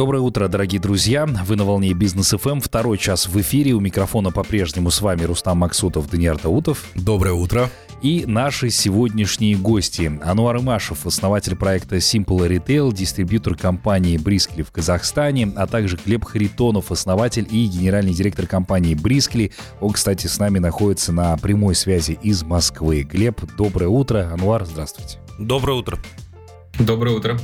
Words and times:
Доброе 0.00 0.20
утро, 0.20 0.48
дорогие 0.48 0.80
друзья. 0.80 1.26
Вы 1.26 1.56
на 1.56 1.64
волне 1.64 1.92
Бизнес 1.92 2.30
ФМ. 2.30 2.60
Второй 2.60 2.96
час 2.96 3.28
в 3.28 3.38
эфире. 3.38 3.74
У 3.74 3.80
микрофона 3.80 4.30
по-прежнему 4.30 4.90
с 4.90 5.02
вами 5.02 5.24
Рустам 5.24 5.58
Максутов, 5.58 6.08
Даниил 6.08 6.38
Даутов. 6.42 6.86
Доброе 6.94 7.34
утро. 7.34 7.68
И 8.00 8.24
наши 8.26 8.70
сегодняшние 8.70 9.56
гости. 9.56 10.18
Ануар 10.24 10.56
Имашев, 10.56 11.04
основатель 11.04 11.54
проекта 11.54 11.96
Simple 11.96 12.48
Retail, 12.48 12.94
дистрибьютор 12.94 13.56
компании 13.56 14.16
Брискли 14.16 14.62
в 14.62 14.70
Казахстане, 14.70 15.52
а 15.54 15.66
также 15.66 15.98
Глеб 16.02 16.24
Харитонов, 16.24 16.90
основатель 16.90 17.46
и 17.50 17.66
генеральный 17.66 18.14
директор 18.14 18.46
компании 18.46 18.94
Брискли. 18.94 19.52
Он, 19.82 19.92
кстати, 19.92 20.28
с 20.28 20.38
нами 20.38 20.60
находится 20.60 21.12
на 21.12 21.36
прямой 21.36 21.74
связи 21.74 22.18
из 22.22 22.42
Москвы. 22.42 23.02
Глеб, 23.02 23.42
доброе 23.58 23.88
утро. 23.88 24.30
Ануар, 24.32 24.64
здравствуйте. 24.64 25.18
Доброе 25.38 25.76
утро. 25.76 25.98
Доброе 26.78 27.14
утро. 27.14 27.38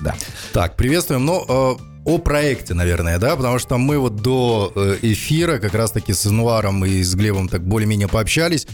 Да. 0.00 0.14
Так, 0.52 0.76
приветствуем. 0.76 1.24
Ну, 1.24 1.44
э, 1.46 1.76
о 2.04 2.18
проекте, 2.18 2.74
наверное, 2.74 3.18
да, 3.18 3.36
потому 3.36 3.58
что 3.58 3.76
мы 3.76 3.98
вот 3.98 4.16
до 4.16 4.72
э, 4.74 4.96
эфира 5.02 5.58
как 5.58 5.74
раз-таки 5.74 6.14
с 6.14 6.26
Инуаром 6.26 6.84
и 6.84 7.02
с 7.02 7.14
Глебом 7.14 7.48
так 7.48 7.66
более-менее 7.66 8.08
пообщались. 8.08 8.66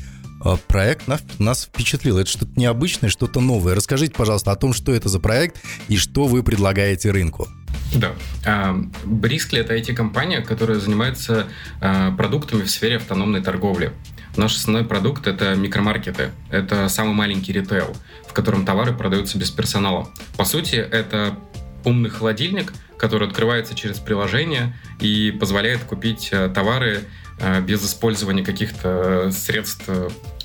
Э, 0.44 0.56
проект 0.68 1.08
нас, 1.08 1.22
нас 1.38 1.64
впечатлил. 1.64 2.18
Это 2.18 2.30
что-то 2.30 2.52
необычное, 2.58 3.10
что-то 3.10 3.40
новое. 3.40 3.74
Расскажите, 3.74 4.14
пожалуйста, 4.14 4.52
о 4.52 4.56
том, 4.56 4.72
что 4.72 4.94
это 4.94 5.08
за 5.08 5.18
проект 5.18 5.60
и 5.88 5.96
что 5.96 6.26
вы 6.26 6.42
предлагаете 6.42 7.10
рынку. 7.10 7.48
Да. 7.94 8.74
Брискли– 9.04 9.58
это 9.60 9.76
IT-компания, 9.76 10.42
которая 10.42 10.80
занимается 10.80 11.46
продуктами 11.80 12.62
в 12.62 12.70
сфере 12.70 12.96
автономной 12.96 13.42
торговли. 13.42 13.92
Наш 14.36 14.56
основной 14.56 14.84
продукт– 14.84 15.26
это 15.28 15.54
микромаркеты. 15.54 16.30
Это 16.50 16.88
самый 16.88 17.14
маленький 17.14 17.52
ритейл, 17.52 17.96
в 18.28 18.32
котором 18.34 18.66
товары 18.66 18.92
продаются 18.92 19.38
без 19.38 19.50
персонала. 19.50 20.10
По 20.36 20.44
сути, 20.44 20.74
это 20.74 21.38
умный 21.84 22.10
холодильник, 22.10 22.72
который 22.98 23.28
открывается 23.28 23.74
через 23.74 23.98
приложение 23.98 24.76
и 25.00 25.30
позволяет 25.30 25.84
купить 25.84 26.28
э, 26.32 26.50
товары 26.54 27.04
э, 27.38 27.60
без 27.62 27.84
использования 27.84 28.44
каких-то 28.44 29.30
средств 29.30 29.88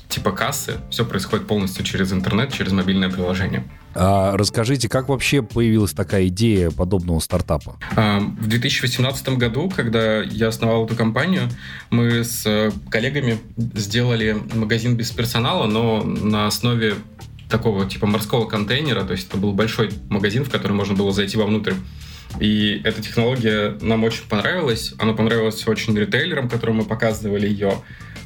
типа 0.08 0.32
кассы. 0.32 0.76
Все 0.90 1.04
происходит 1.04 1.46
полностью 1.46 1.84
через 1.84 2.12
интернет, 2.12 2.52
через 2.52 2.72
мобильное 2.72 3.10
приложение. 3.10 3.64
А 3.94 4.36
расскажите, 4.36 4.88
как 4.88 5.08
вообще 5.08 5.42
появилась 5.42 5.92
такая 5.92 6.28
идея 6.28 6.70
подобного 6.70 7.18
стартапа? 7.20 7.76
А, 7.96 8.20
в 8.20 8.46
2018 8.46 9.28
году, 9.30 9.70
когда 9.74 10.22
я 10.22 10.48
основал 10.48 10.86
эту 10.86 10.96
компанию, 10.96 11.48
мы 11.90 12.24
с 12.24 12.46
э, 12.46 12.70
коллегами 12.90 13.38
сделали 13.56 14.36
магазин 14.54 14.96
без 14.96 15.10
персонала, 15.10 15.66
но 15.66 16.02
на 16.02 16.46
основе 16.46 16.94
такого 17.48 17.86
типа 17.86 18.06
морского 18.06 18.46
контейнера, 18.46 19.04
то 19.04 19.12
есть 19.12 19.28
это 19.28 19.36
был 19.36 19.52
большой 19.52 19.90
магазин, 20.08 20.44
в 20.44 20.50
который 20.50 20.72
можно 20.72 20.94
было 20.94 21.12
зайти 21.12 21.36
вовнутрь. 21.36 21.74
И 22.40 22.80
эта 22.84 23.02
технология 23.02 23.76
нам 23.82 24.04
очень 24.04 24.26
понравилась. 24.26 24.94
Она 24.98 25.12
понравилась 25.12 25.66
очень 25.68 25.96
ритейлерам, 25.96 26.48
которым 26.48 26.76
мы 26.76 26.84
показывали 26.84 27.46
ее 27.46 27.74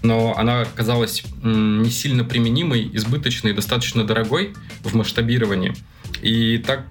но 0.03 0.37
она 0.37 0.63
оказалась 0.63 1.23
не 1.43 1.91
сильно 1.91 2.25
применимой, 2.25 2.91
избыточной, 2.93 3.53
достаточно 3.53 4.05
дорогой 4.05 4.55
в 4.83 4.95
масштабировании. 4.95 5.75
И 6.23 6.59
так 6.59 6.87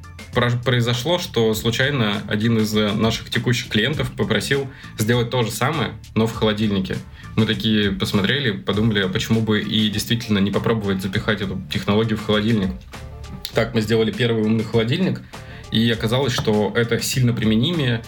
произошло, 0.66 1.18
что 1.18 1.54
случайно 1.54 2.22
один 2.28 2.58
из 2.58 2.74
наших 2.74 3.30
текущих 3.30 3.70
клиентов 3.70 4.12
попросил 4.12 4.68
сделать 4.98 5.30
то 5.30 5.44
же 5.44 5.52
самое, 5.52 5.92
но 6.14 6.28
в 6.28 6.34
холодильнике. 6.34 6.98
Мы 7.36 7.46
такие 7.46 7.92
посмотрели, 7.92 8.52
подумали, 8.52 9.00
а 9.00 9.10
почему 9.10 9.42
бы 9.42 9.62
и 9.62 9.90
действительно 9.90 10.40
не 10.40 10.52
попробовать 10.52 11.02
запихать 11.02 11.42
эту 11.42 11.62
технологию 11.72 12.18
в 12.18 12.26
холодильник. 12.26 12.72
Так 13.54 13.74
мы 13.74 13.82
сделали 13.82 14.12
первый 14.12 14.44
умный 14.44 14.64
холодильник, 14.66 15.22
и 15.72 15.90
оказалось, 15.90 16.34
что 16.34 16.72
это 16.76 17.00
сильно 17.02 17.34
применимее, 17.34 18.04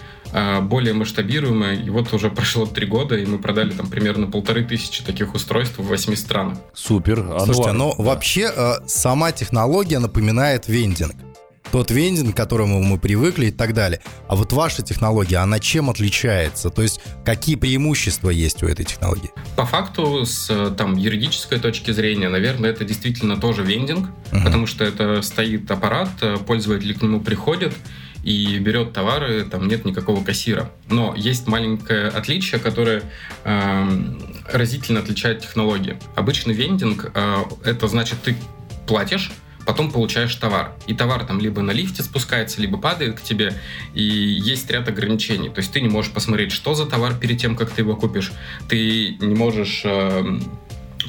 более 0.61 0.93
масштабируемое. 0.93 1.75
И 1.75 1.89
вот 1.89 2.13
уже 2.13 2.29
прошло 2.29 2.65
три 2.65 2.85
года, 2.85 3.15
и 3.15 3.25
мы 3.25 3.39
продали 3.39 3.71
там 3.71 3.87
примерно 3.89 4.27
полторы 4.27 4.63
тысячи 4.63 5.03
таких 5.03 5.33
устройств 5.33 5.77
в 5.77 5.87
восьми 5.87 6.15
странах. 6.15 6.57
Супер. 6.73 7.19
Ануар. 7.19 7.41
Слушайте, 7.41 7.71
но 7.71 7.95
да. 7.97 8.03
вообще 8.03 8.47
а, 8.47 8.77
сама 8.87 9.31
технология 9.31 9.99
напоминает 9.99 10.67
вендинг 10.67 11.15
тот 11.71 11.91
вендинг, 11.91 12.33
к 12.33 12.37
которому 12.37 12.81
мы 12.81 12.97
привыкли 12.97 13.47
и 13.47 13.51
так 13.51 13.73
далее. 13.73 13.99
А 14.27 14.35
вот 14.35 14.53
ваша 14.53 14.81
технология, 14.81 15.37
она 15.37 15.59
чем 15.59 15.89
отличается? 15.89 16.69
То 16.69 16.81
есть 16.81 17.01
какие 17.25 17.55
преимущества 17.55 18.29
есть 18.29 18.63
у 18.63 18.67
этой 18.67 18.85
технологии? 18.85 19.31
По 19.55 19.65
факту, 19.65 20.25
с 20.25 20.71
там, 20.77 20.95
юридической 20.95 21.59
точки 21.59 21.91
зрения, 21.91 22.29
наверное, 22.29 22.69
это 22.69 22.85
действительно 22.85 23.37
тоже 23.37 23.63
вендинг, 23.63 24.09
uh-huh. 24.31 24.43
потому 24.43 24.67
что 24.67 24.85
это 24.85 25.21
стоит 25.21 25.69
аппарат, 25.69 26.09
пользователь 26.45 26.97
к 26.97 27.01
нему 27.01 27.19
приходит, 27.19 27.73
и 28.27 28.59
берет 28.59 28.91
товары, 28.91 29.45
там 29.45 29.69
нет 29.69 29.85
никакого 29.85 30.21
кассира. 30.21 30.69
Но 30.89 31.15
есть 31.15 31.47
маленькое 31.47 32.09
отличие, 32.09 32.59
которое 32.59 33.03
э, 33.45 33.87
разительно 34.51 34.99
отличает 34.99 35.39
технологии. 35.39 35.97
Обычный 36.13 36.53
вендинг 36.53 37.09
э, 37.13 37.43
это 37.63 37.87
значит 37.87 38.17
ты 38.21 38.35
платишь, 38.85 39.31
потом 39.65 39.89
получаешь 39.89 40.35
товар. 40.35 40.73
И 40.87 40.93
товар 40.93 41.23
там 41.23 41.39
либо 41.39 41.61
на 41.61 41.71
лифте 41.71 42.03
спускается, 42.03 42.59
либо 42.59 42.77
падает 42.77 43.17
к 43.17 43.23
тебе, 43.23 43.53
и 43.93 44.03
есть 44.03 44.69
ряд 44.69 44.89
ограничений. 44.89 45.47
То 45.47 45.59
есть 45.59 45.71
ты 45.71 45.79
не 45.79 45.87
можешь 45.87 46.11
посмотреть, 46.11 46.51
что 46.51 46.73
за 46.73 46.85
товар 46.85 47.17
перед 47.17 47.39
тем, 47.39 47.55
как 47.55 47.71
ты 47.71 47.81
его 47.81 47.95
купишь. 47.95 48.33
Ты 48.67 49.15
не 49.21 49.35
можешь 49.35 49.83
э, 49.85 50.39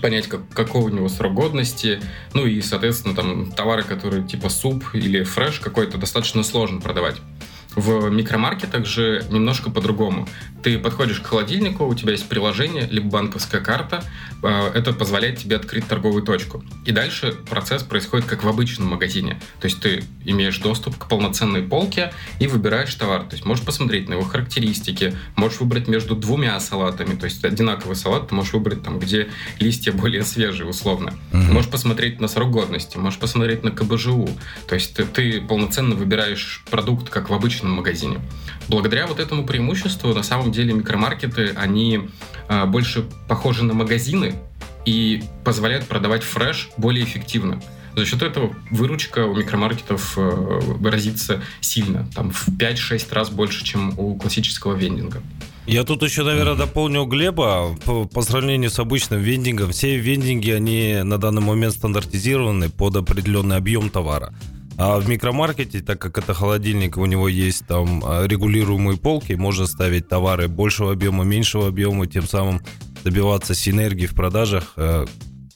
понять, 0.00 0.26
как, 0.26 0.48
какого 0.50 0.86
у 0.86 0.88
него 0.88 1.08
срок 1.08 1.34
годности. 1.34 2.00
Ну 2.34 2.46
и, 2.46 2.60
соответственно, 2.60 3.14
там 3.14 3.52
товары, 3.52 3.82
которые 3.82 4.26
типа 4.26 4.48
суп 4.48 4.84
или 4.94 5.22
фреш 5.22 5.60
какой-то, 5.60 5.98
достаточно 5.98 6.42
сложно 6.42 6.80
продавать. 6.80 7.16
В 7.74 8.08
микромаркетах 8.08 8.86
же 8.86 9.24
немножко 9.30 9.70
по-другому. 9.70 10.26
Ты 10.62 10.78
подходишь 10.78 11.20
к 11.20 11.26
холодильнику, 11.26 11.86
у 11.86 11.94
тебя 11.94 12.12
есть 12.12 12.28
приложение, 12.28 12.88
либо 12.90 13.08
банковская 13.08 13.60
карта. 13.60 14.02
А, 14.42 14.72
это 14.72 14.92
позволяет 14.92 15.38
тебе 15.38 15.56
открыть 15.56 15.86
торговую 15.86 16.22
точку. 16.22 16.62
И 16.84 16.92
дальше 16.92 17.34
процесс 17.48 17.82
происходит 17.82 18.26
как 18.26 18.44
в 18.44 18.48
обычном 18.48 18.88
магазине. 18.88 19.40
То 19.60 19.66
есть 19.66 19.80
ты 19.80 20.04
имеешь 20.24 20.58
доступ 20.58 20.96
к 20.96 21.08
полноценной 21.08 21.62
полке 21.62 22.12
и 22.38 22.46
выбираешь 22.46 22.94
товар. 22.94 23.22
То 23.22 23.34
есть 23.34 23.44
можешь 23.44 23.64
посмотреть 23.64 24.08
на 24.08 24.14
его 24.14 24.22
характеристики, 24.22 25.16
можешь 25.36 25.60
выбрать 25.60 25.88
между 25.88 26.14
двумя 26.14 26.58
салатами. 26.60 27.16
То 27.16 27.24
есть 27.24 27.44
одинаковый 27.44 27.96
салат 27.96 28.28
ты 28.28 28.34
можешь 28.34 28.52
выбрать 28.52 28.82
там, 28.82 28.98
где 28.98 29.28
листья 29.58 29.92
более 29.92 30.22
свежие, 30.24 30.68
условно. 30.68 31.14
Mm-hmm. 31.32 31.52
Можешь 31.52 31.70
посмотреть 31.70 32.20
на 32.20 32.28
срок 32.28 32.50
годности, 32.50 32.96
можешь 32.96 33.18
посмотреть 33.18 33.64
на 33.64 33.70
КБЖУ. 33.70 34.28
То 34.68 34.74
есть 34.74 34.94
ты, 34.94 35.04
ты 35.04 35.40
полноценно 35.40 35.94
выбираешь 35.94 36.62
продукт, 36.70 37.08
как 37.08 37.30
в 37.30 37.34
обычном 37.34 37.72
магазине. 37.72 38.20
Благодаря 38.68 39.06
вот 39.06 39.18
этому 39.18 39.46
преимуществу, 39.46 40.12
на 40.14 40.22
самом 40.22 40.52
деле, 40.52 40.74
микромаркеты, 40.74 41.54
они 41.56 42.08
э, 42.48 42.66
больше 42.66 43.04
похожи 43.26 43.64
на 43.64 43.72
магазины 43.72 44.27
и 44.88 45.22
позволяют 45.44 45.86
продавать 45.86 46.22
фреш 46.22 46.70
более 46.78 47.04
эффективно. 47.04 47.60
За 47.94 48.06
счет 48.06 48.22
этого 48.22 48.54
выручка 48.70 49.26
у 49.26 49.34
микромаркетов 49.34 50.16
э, 50.16 50.20
выразится 50.20 51.42
сильно, 51.60 52.08
там 52.14 52.30
в 52.30 52.48
5-6 52.48 53.12
раз 53.12 53.28
больше, 53.28 53.64
чем 53.64 53.98
у 53.98 54.16
классического 54.16 54.74
вендинга. 54.74 55.20
Я 55.66 55.84
тут 55.84 56.02
еще, 56.02 56.24
наверное, 56.24 56.54
дополню 56.54 57.04
Глеба. 57.04 57.76
По, 57.84 58.06
по 58.06 58.22
сравнению 58.22 58.70
с 58.70 58.78
обычным 58.78 59.20
вендингом, 59.20 59.72
все 59.72 59.98
вендинги, 59.98 60.50
они 60.50 61.00
на 61.04 61.18
данный 61.18 61.42
момент 61.42 61.74
стандартизированы 61.74 62.70
под 62.70 62.96
определенный 62.96 63.56
объем 63.56 63.90
товара. 63.90 64.32
А 64.78 65.00
в 65.00 65.08
микромаркете, 65.08 65.80
так 65.80 66.00
как 66.00 66.18
это 66.18 66.32
холодильник, 66.34 66.96
у 66.96 67.04
него 67.04 67.28
есть 67.28 67.66
там 67.66 68.00
а, 68.06 68.24
регулируемые 68.26 68.96
полки, 68.96 69.32
можно 69.32 69.66
ставить 69.66 70.08
товары 70.08 70.46
большего 70.46 70.92
объема, 70.92 71.24
меньшего 71.24 71.66
объема, 71.66 72.06
тем 72.06 72.28
самым 72.28 72.62
добиваться 73.08 73.54
синергии 73.54 74.06
в 74.06 74.14
продажах, 74.14 74.74
э, 74.76 75.06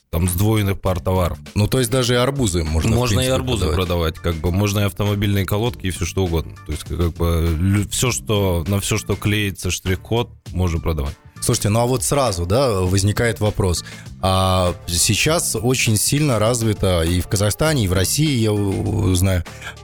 там 0.09 0.27
сдвоенных 0.27 0.81
пар 0.81 0.99
товаров. 0.99 1.37
Ну, 1.55 1.67
то 1.67 1.79
есть 1.79 1.91
даже 1.91 2.13
и 2.13 2.17
арбузы 2.17 2.63
можно 2.63 2.95
Можно 2.95 3.17
принципе, 3.17 3.31
и 3.31 3.35
арбузы 3.35 3.65
продавать. 3.65 4.15
продавать, 4.15 4.15
как 4.15 4.35
бы, 4.35 4.51
можно 4.51 4.79
и 4.79 4.83
автомобильные 4.83 5.45
колодки 5.45 5.87
и 5.87 5.91
все 5.91 6.05
что 6.05 6.25
угодно. 6.25 6.55
То 6.65 6.71
есть, 6.71 6.83
как 6.83 7.13
бы, 7.13 7.85
все, 7.89 8.11
что, 8.11 8.63
на 8.67 8.79
все, 8.79 8.97
что 8.97 9.15
клеится 9.15 9.71
штрих-код, 9.71 10.29
можно 10.51 10.79
продавать. 10.79 11.15
Слушайте, 11.41 11.69
ну 11.69 11.81
а 11.81 11.85
вот 11.85 12.03
сразу, 12.03 12.45
да, 12.45 12.71
возникает 12.81 13.41
вопрос. 13.41 13.83
А 14.21 14.75
сейчас 14.87 15.57
очень 15.59 15.97
сильно 15.97 16.39
развито 16.39 17.01
и 17.01 17.19
в 17.19 17.27
Казахстане, 17.27 17.83
и 17.83 17.87
в 17.87 17.93
России, 17.93 18.37
я 18.37 19.15
знаю, 19.15 19.43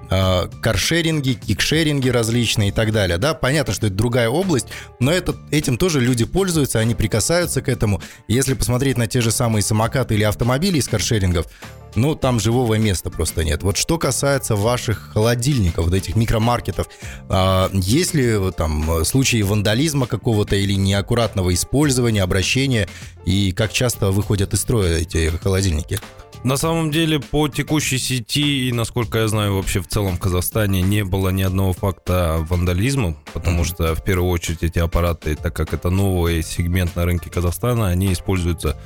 каршеринги, 0.09 1.33
кикшеринги 1.33 2.09
различные 2.09 2.69
и 2.69 2.71
так 2.71 2.91
далее. 2.91 3.17
Да, 3.17 3.33
понятно, 3.33 3.73
что 3.73 3.87
это 3.87 3.95
другая 3.95 4.29
область, 4.29 4.67
но 4.99 5.11
это, 5.11 5.35
этим 5.51 5.77
тоже 5.77 6.01
люди 6.01 6.25
пользуются, 6.25 6.79
они 6.79 6.95
прикасаются 6.95 7.61
к 7.61 7.69
этому. 7.69 8.01
если 8.27 8.53
посмотреть 8.53 8.97
на 8.97 9.07
те 9.07 9.21
же 9.21 9.31
самые 9.31 9.61
самокаты 9.61 10.15
или 10.15 10.23
автомобили 10.23 10.77
из 10.77 10.87
каршерингов, 10.87 11.47
ну, 11.95 12.15
там 12.15 12.39
живого 12.39 12.75
места 12.75 13.09
просто 13.09 13.43
нет. 13.43 13.63
Вот 13.63 13.77
что 13.77 13.97
касается 13.97 14.55
ваших 14.55 15.11
холодильников, 15.13 15.85
вот 15.85 15.93
этих 15.93 16.15
микромаркетов, 16.15 16.87
а, 17.29 17.69
есть 17.73 18.13
ли 18.13 18.37
там 18.55 19.03
случаи 19.05 19.41
вандализма 19.41 20.05
какого-то 20.05 20.55
или 20.55 20.73
неаккуратного 20.73 21.53
использования, 21.53 22.23
обращения, 22.23 22.87
и 23.25 23.51
как 23.51 23.71
часто 23.71 24.11
выходят 24.11 24.53
из 24.53 24.61
строя 24.61 24.97
эти 24.97 25.29
холодильники? 25.41 25.99
На 26.43 26.55
самом 26.55 26.89
деле, 26.89 27.19
по 27.19 27.49
текущей 27.49 27.97
сети 27.97 28.69
и, 28.69 28.71
насколько 28.71 29.17
я 29.17 29.27
знаю, 29.27 29.55
вообще 29.55 29.81
в 29.81 29.87
целом 29.87 30.15
в 30.15 30.19
Казахстане 30.19 30.81
не 30.81 31.03
было 31.03 31.29
ни 31.29 31.43
одного 31.43 31.73
факта 31.73 32.45
вандализма, 32.49 33.15
потому 33.33 33.65
что, 33.65 33.93
в 33.93 34.03
первую 34.03 34.31
очередь, 34.31 34.63
эти 34.63 34.79
аппараты, 34.79 35.35
так 35.35 35.53
как 35.53 35.73
это 35.73 35.89
новый 35.89 36.41
сегмент 36.41 36.95
на 36.95 37.03
рынке 37.03 37.29
Казахстана, 37.29 37.87
они 37.89 38.13
используются 38.13 38.77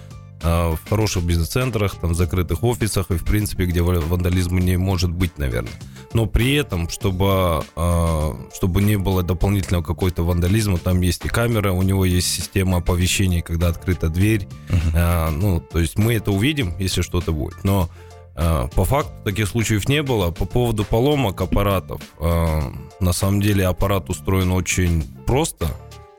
в 0.43 0.79
хороших 0.89 1.23
бизнес-центрах, 1.23 1.95
там, 1.95 2.11
в 2.11 2.15
закрытых 2.15 2.63
офисах 2.63 3.09
и, 3.11 3.15
в 3.15 3.23
принципе, 3.23 3.65
где 3.65 3.81
вандализма 3.81 4.59
не 4.59 4.77
может 4.77 5.09
быть, 5.09 5.37
наверное. 5.37 5.71
Но 6.13 6.25
при 6.25 6.53
этом, 6.53 6.89
чтобы, 6.89 7.63
а, 7.75 8.35
чтобы 8.53 8.81
не 8.81 8.97
было 8.97 9.23
дополнительного 9.23 9.83
какой-то 9.83 10.23
вандализма, 10.23 10.77
там 10.77 11.01
есть 11.01 11.25
и 11.25 11.29
камера, 11.29 11.71
у 11.71 11.81
него 11.81 12.05
есть 12.05 12.27
система 12.27 12.77
оповещений, 12.79 13.41
когда 13.41 13.69
открыта 13.69 14.09
дверь. 14.09 14.47
Uh-huh. 14.67 15.29
Ну, 15.31 15.59
то 15.59 15.79
есть 15.79 15.97
мы 15.97 16.13
это 16.13 16.31
увидим, 16.31 16.77
если 16.77 17.01
что-то 17.01 17.31
будет. 17.31 17.63
Но 17.63 17.89
по 18.35 18.83
факту 18.83 19.13
таких 19.23 19.47
случаев 19.47 19.87
не 19.87 20.03
было. 20.03 20.31
По 20.31 20.45
поводу 20.45 20.83
поломок 20.83 21.39
аппаратов, 21.41 22.01
на 22.19 23.13
самом 23.13 23.41
деле 23.41 23.67
аппарат 23.67 24.09
устроен 24.09 24.51
очень 24.51 25.03
просто, 25.25 25.67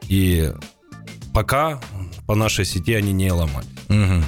и 0.08 0.52
пока 1.32 1.80
по 2.26 2.34
нашей 2.34 2.64
сети 2.64 2.94
они 2.94 3.12
не 3.12 3.30
ломали. 3.30 3.66
Угу. 3.88 4.24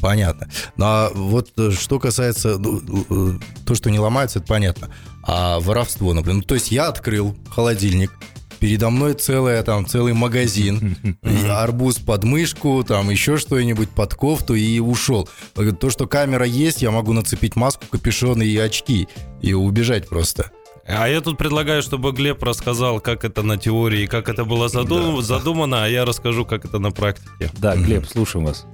Понятно. 0.00 0.48
Ну, 0.76 0.84
а 0.86 1.10
вот 1.12 1.50
э, 1.56 1.70
что 1.72 1.98
касается 1.98 2.58
ну, 2.58 2.80
э, 3.10 3.38
то, 3.64 3.74
что 3.74 3.90
не 3.90 3.98
ломается, 3.98 4.38
это 4.38 4.48
понятно. 4.48 4.90
А 5.24 5.60
воровство, 5.60 6.14
например. 6.14 6.36
Ну, 6.36 6.42
то 6.42 6.54
есть 6.54 6.70
я 6.70 6.88
открыл 6.88 7.36
холодильник, 7.50 8.12
передо 8.58 8.90
мной 8.90 9.14
целая, 9.14 9.62
там, 9.62 9.86
целый 9.86 10.12
магазин, 10.12 10.96
арбуз 11.50 11.96
под 11.96 12.24
мышку, 12.24 12.84
там, 12.86 13.10
еще 13.10 13.36
что-нибудь 13.36 13.90
под 13.90 14.14
кофту 14.14 14.54
и 14.54 14.78
ушел. 14.78 15.28
То, 15.54 15.90
что 15.90 16.06
камера 16.06 16.44
есть, 16.44 16.82
я 16.82 16.90
могу 16.90 17.12
нацепить 17.12 17.56
маску, 17.56 17.84
капюшон 17.90 18.42
и 18.42 18.56
очки 18.56 19.08
и 19.42 19.52
убежать 19.52 20.08
просто. 20.08 20.50
А 20.88 21.06
я 21.06 21.20
тут 21.20 21.36
предлагаю, 21.36 21.82
чтобы 21.82 22.12
Глеб 22.12 22.42
рассказал, 22.42 22.98
как 23.00 23.24
это 23.24 23.42
на 23.42 23.58
теории, 23.58 24.06
как 24.06 24.30
это 24.30 24.44
было 24.46 24.68
задум... 24.68 25.16
да. 25.16 25.22
задумано, 25.22 25.84
а 25.84 25.88
я 25.88 26.06
расскажу, 26.06 26.46
как 26.46 26.64
это 26.64 26.78
на 26.78 26.90
практике. 26.90 27.50
Да, 27.58 27.76
Глеб, 27.76 28.06
слушаем 28.06 28.46
вас. 28.46 28.66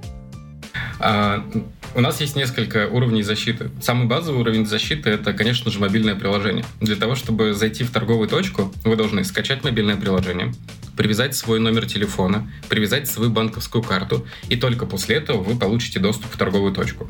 А, 0.99 1.43
у 1.93 1.99
нас 1.99 2.21
есть 2.21 2.37
несколько 2.37 2.87
уровней 2.87 3.21
защиты. 3.21 3.69
Самый 3.81 4.07
базовый 4.07 4.39
уровень 4.39 4.65
защиты 4.65 5.09
это, 5.09 5.33
конечно 5.33 5.69
же, 5.71 5.79
мобильное 5.79 6.15
приложение. 6.15 6.65
Для 6.79 6.95
того, 6.95 7.15
чтобы 7.15 7.53
зайти 7.53 7.83
в 7.83 7.91
торговую 7.91 8.29
точку, 8.29 8.71
вы 8.85 8.95
должны 8.95 9.25
скачать 9.25 9.65
мобильное 9.65 9.97
приложение, 9.97 10.53
привязать 10.95 11.35
свой 11.35 11.59
номер 11.59 11.85
телефона, 11.85 12.49
привязать 12.69 13.09
свою 13.09 13.29
банковскую 13.29 13.83
карту, 13.83 14.25
и 14.47 14.55
только 14.55 14.85
после 14.85 15.17
этого 15.17 15.43
вы 15.43 15.57
получите 15.57 15.99
доступ 15.99 16.31
в 16.31 16.37
торговую 16.37 16.73
точку. 16.73 17.09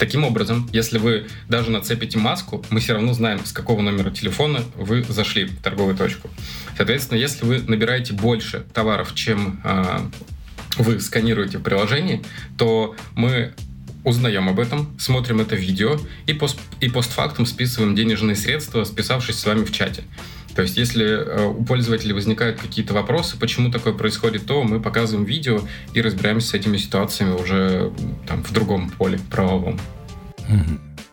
Таким 0.00 0.24
образом, 0.24 0.66
если 0.72 0.96
вы 0.96 1.26
даже 1.46 1.70
нацепите 1.70 2.18
маску, 2.18 2.64
мы 2.70 2.80
все 2.80 2.94
равно 2.94 3.12
знаем, 3.12 3.44
с 3.44 3.52
какого 3.52 3.82
номера 3.82 4.10
телефона 4.10 4.64
вы 4.74 5.04
зашли 5.06 5.44
в 5.44 5.60
торговую 5.60 5.94
точку. 5.94 6.30
Соответственно, 6.74 7.18
если 7.18 7.44
вы 7.44 7.58
набираете 7.58 8.14
больше 8.14 8.64
товаров, 8.72 9.14
чем 9.14 9.60
э, 9.62 9.98
вы 10.78 11.00
сканируете 11.00 11.58
в 11.58 11.62
приложении, 11.62 12.22
то 12.56 12.96
мы 13.14 13.52
узнаем 14.02 14.48
об 14.48 14.58
этом, 14.58 14.98
смотрим 14.98 15.42
это 15.42 15.54
видео 15.54 16.00
и, 16.24 16.32
пост, 16.32 16.58
и 16.80 16.88
постфактум 16.88 17.44
списываем 17.44 17.94
денежные 17.94 18.36
средства, 18.36 18.84
списавшись 18.84 19.38
с 19.38 19.44
вами 19.44 19.64
в 19.64 19.70
чате. 19.70 20.04
То 20.60 20.64
есть, 20.64 20.76
если 20.76 21.06
э, 21.06 21.46
у 21.46 21.64
пользователей 21.64 22.12
возникают 22.12 22.60
какие-то 22.60 22.92
вопросы, 22.92 23.38
почему 23.38 23.70
такое 23.70 23.94
происходит, 23.94 24.44
то 24.44 24.62
мы 24.62 24.78
показываем 24.78 25.24
видео 25.24 25.62
и 25.94 26.02
разбираемся 26.02 26.48
с 26.48 26.52
этими 26.52 26.76
ситуациями 26.76 27.32
уже 27.32 27.90
там, 28.26 28.44
в 28.44 28.52
другом 28.52 28.90
поле 28.90 29.18
правовом. 29.30 29.80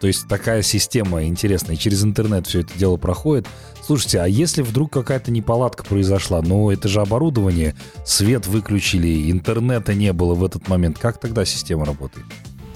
То 0.01 0.07
есть 0.07 0.27
такая 0.27 0.63
система 0.63 1.23
интересная. 1.23 1.77
Через 1.77 2.03
интернет 2.03 2.45
все 2.45 2.59
это 2.59 2.77
дело 2.77 2.97
проходит. 2.97 3.47
Слушайте, 3.81 4.19
а 4.19 4.27
если 4.27 4.63
вдруг 4.63 4.91
какая-то 4.91 5.31
неполадка 5.31 5.85
произошла, 5.85 6.41
ну 6.41 6.69
это 6.69 6.89
же 6.89 6.99
оборудование, 6.99 7.73
свет 8.05 8.47
выключили, 8.47 9.31
интернета 9.31 9.94
не 9.94 10.11
было 10.11 10.33
в 10.33 10.44
этот 10.44 10.67
момент, 10.67 10.99
как 10.99 11.21
тогда 11.21 11.45
система 11.45 11.85
работает? 11.85 12.25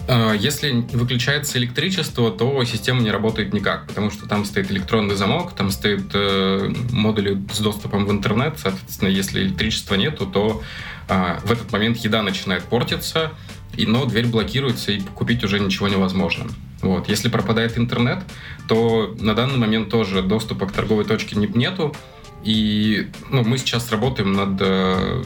А, 0.08 0.34
если 0.34 0.72
выключается 0.72 1.58
электричество, 1.58 2.32
то 2.32 2.64
система 2.64 3.02
не 3.02 3.12
работает 3.12 3.54
никак, 3.54 3.88
потому 3.88 4.12
что 4.12 4.28
там 4.28 4.46
стоит 4.46 4.72
электронный 4.72 5.16
замок, 5.16 5.54
там 5.56 5.72
стоит 5.72 6.12
э, 6.14 6.74
модули 6.92 7.42
с 7.54 7.60
доступом 7.60 8.06
в 8.06 8.12
интернет. 8.12 8.56
Соответственно, 8.58 9.10
если 9.10 9.42
электричества 9.42 9.96
нету, 9.96 10.26
то 10.26 10.62
э, 11.08 11.38
в 11.44 11.52
этот 11.52 11.72
момент 11.72 11.98
еда 11.98 12.24
начинает 12.24 12.64
портиться, 12.64 13.32
и, 13.78 13.86
но 13.86 14.06
дверь 14.06 14.28
блокируется, 14.28 14.92
и 14.92 15.00
купить 15.00 15.44
уже 15.44 15.60
ничего 15.60 15.88
невозможно. 15.88 16.48
Вот. 16.82 17.10
Если 17.10 17.30
пропадает 17.30 17.78
интернет, 17.78 18.24
то 18.68 19.16
на 19.20 19.34
данный 19.36 19.58
момент 19.58 19.90
тоже 19.90 20.22
доступа 20.22 20.66
к 20.66 20.72
торговой 20.72 21.06
точке 21.06 21.36
нету, 21.36 21.96
и 22.44 23.08
ну, 23.30 23.44
мы 23.44 23.58
сейчас 23.60 23.92
работаем 23.92 24.34
над 24.34 24.60
э, 24.60 25.24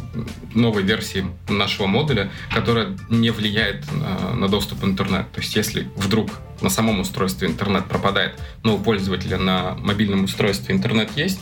новой 0.54 0.84
версией 0.84 1.26
нашего 1.48 1.88
модуля, 1.88 2.30
которая 2.54 2.98
не 3.10 3.30
влияет 3.30 3.90
на, 3.92 4.36
на 4.36 4.48
доступ 4.50 4.82
в 4.82 4.86
интернет. 4.86 5.32
То 5.32 5.40
есть 5.40 5.56
если 5.56 5.88
вдруг 5.96 6.30
на 6.62 6.70
самом 6.70 7.00
устройстве 7.00 7.48
интернет 7.48 7.86
пропадает, 7.86 8.38
но 8.64 8.76
у 8.76 8.80
пользователя 8.80 9.38
на 9.38 9.76
мобильном 9.76 10.26
устройстве 10.26 10.76
интернет 10.76 11.10
есть, 11.16 11.40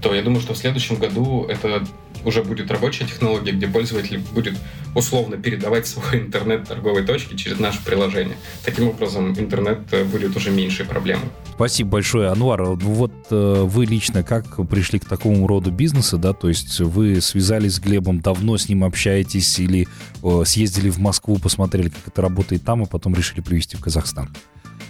то 0.00 0.12
я 0.12 0.22
думаю, 0.22 0.40
что 0.40 0.54
в 0.54 0.58
следующем 0.58 0.96
году 0.96 1.46
это 1.48 1.84
уже 2.24 2.42
будет 2.42 2.70
рабочая 2.70 3.04
технология, 3.04 3.52
где 3.52 3.66
пользователь 3.66 4.18
будет 4.32 4.54
условно 4.94 5.36
передавать 5.36 5.86
свой 5.86 6.20
интернет 6.20 6.68
торговой 6.68 7.04
точке 7.04 7.36
через 7.36 7.58
наше 7.58 7.82
приложение. 7.84 8.36
Таким 8.64 8.88
образом, 8.88 9.38
интернет 9.38 9.80
э, 9.92 10.04
будет 10.04 10.36
уже 10.36 10.50
меньшей 10.50 10.86
проблемой. 10.86 11.26
Спасибо 11.54 11.90
большое, 11.90 12.28
Анвар. 12.28 12.62
Вот 12.62 13.12
э, 13.30 13.62
вы 13.62 13.86
лично 13.86 14.22
как 14.22 14.66
пришли 14.68 14.98
к 14.98 15.04
такому 15.04 15.46
роду 15.46 15.70
бизнеса, 15.70 16.16
да, 16.16 16.32
то 16.32 16.48
есть 16.48 16.80
вы 16.80 17.20
связались 17.20 17.74
с 17.74 17.80
Глебом, 17.80 18.20
давно 18.20 18.56
с 18.56 18.68
ним 18.68 18.84
общаетесь 18.84 19.58
или 19.58 19.88
э, 20.22 20.42
съездили 20.44 20.90
в 20.90 20.98
Москву, 20.98 21.38
посмотрели, 21.38 21.88
как 21.88 22.08
это 22.08 22.22
работает 22.22 22.64
там, 22.64 22.82
и 22.82 22.86
потом 22.86 23.14
решили 23.14 23.40
привезти 23.40 23.76
в 23.76 23.80
Казахстан? 23.80 24.30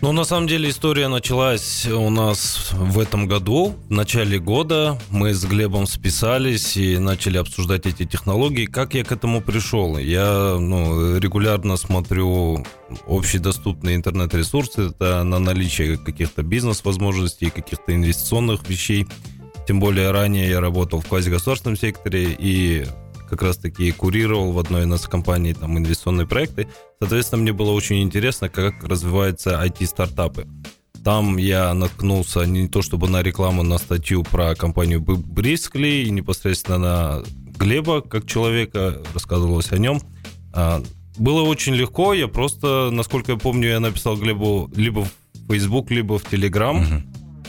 Ну, 0.03 0.11
на 0.11 0.25
самом 0.25 0.49
деле 0.49 0.69
история 0.69 1.07
началась 1.07 1.87
у 1.87 2.11
нас 2.11 2.73
в 2.73 2.99
этом 2.99 3.29
году. 3.29 3.77
В 3.89 3.93
начале 3.93 4.41
года 4.41 5.01
мы 5.11 5.33
с 5.33 5.45
Глебом 5.45 5.87
списались 5.87 6.77
и 6.77 6.99
начали 6.99 7.39
обсуждать 7.39 7.87
эти 7.87 8.05
технологии. 8.05 8.67
Как 8.67 8.95
я 8.95 9.05
к 9.05 9.13
этому 9.13 9.41
пришел? 9.41 9.97
Я 9.99 10.57
ну, 10.59 11.19
регулярно 11.19 11.77
смотрю 11.77 12.67
общедоступные 13.07 13.95
интернет-ресурсы. 13.95 14.89
Это 14.89 15.23
на 15.23 15.39
наличие 15.39 15.97
каких-то 15.97 16.43
бизнес-возможностей, 16.43 17.51
каких-то 17.51 17.95
инвестиционных 17.95 18.69
вещей. 18.69 19.07
Тем 19.69 19.79
более 19.79 20.11
ранее 20.11 20.51
я 20.51 20.61
работал 20.61 21.01
в 21.01 21.07
квазигосударственном 21.07 21.77
секторе 21.77 22.37
и 22.37 22.87
как 23.33 23.41
раз-таки 23.41 23.91
курировал 23.93 24.53
в 24.53 24.59
одной 24.59 24.85
из 24.85 25.01
компаний 25.09 25.55
там 25.55 25.79
инвестиционные 25.79 26.27
проекты. 26.27 26.69
Соответственно, 27.01 27.41
мне 27.41 27.55
было 27.55 27.71
очень 27.71 28.03
интересно, 28.03 28.51
как 28.51 28.85
развиваются 28.85 29.59
IT-стартапы. 29.65 30.47
Там 31.03 31.39
я 31.39 31.73
наткнулся 31.73 32.45
не 32.45 32.69
то 32.69 32.83
чтобы 32.83 33.09
на 33.09 33.23
рекламу, 33.23 33.63
на 33.63 33.79
статью 33.79 34.23
про 34.23 34.55
компанию 34.55 35.01
Брискли 35.01 36.03
и 36.03 36.11
непосредственно 36.11 36.79
на 36.79 37.23
Глеба 37.57 38.03
как 38.03 38.27
человека, 38.27 39.01
рассказывалось 39.15 39.73
о 39.73 39.79
нем. 39.79 40.03
А, 40.53 40.83
было 41.17 41.41
очень 41.41 41.73
легко, 41.73 42.13
я 42.13 42.29
просто, 42.29 42.91
насколько 42.93 43.33
я 43.33 43.39
помню, 43.39 43.71
я 43.71 43.81
написал 43.81 44.19
Глебу 44.19 44.71
либо 44.77 45.07
в 45.07 45.51
Facebook, 45.51 45.91
либо 45.91 46.19
в 46.19 46.31
Telegram. 46.31 46.83
Uh-huh. 46.83 47.03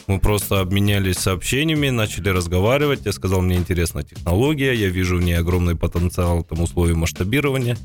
Мы 0.08 0.20
просто 0.20 0.60
обменялись 0.60 1.18
сообщениями, 1.18 1.90
начали 1.90 2.30
разговаривать. 2.30 3.06
Я 3.06 3.14
сказал, 3.14 3.42
мне 3.42 3.56
интересна 3.56 4.04
технология, 4.04 4.74
я 4.74 4.90
вижу 4.90 5.18
в 5.18 5.22
ней 5.22 5.34
огромный 5.34 5.76
потенциал 5.76 6.44
там 6.44 6.62
условий 6.62 6.94
масштабирования. 6.94 7.78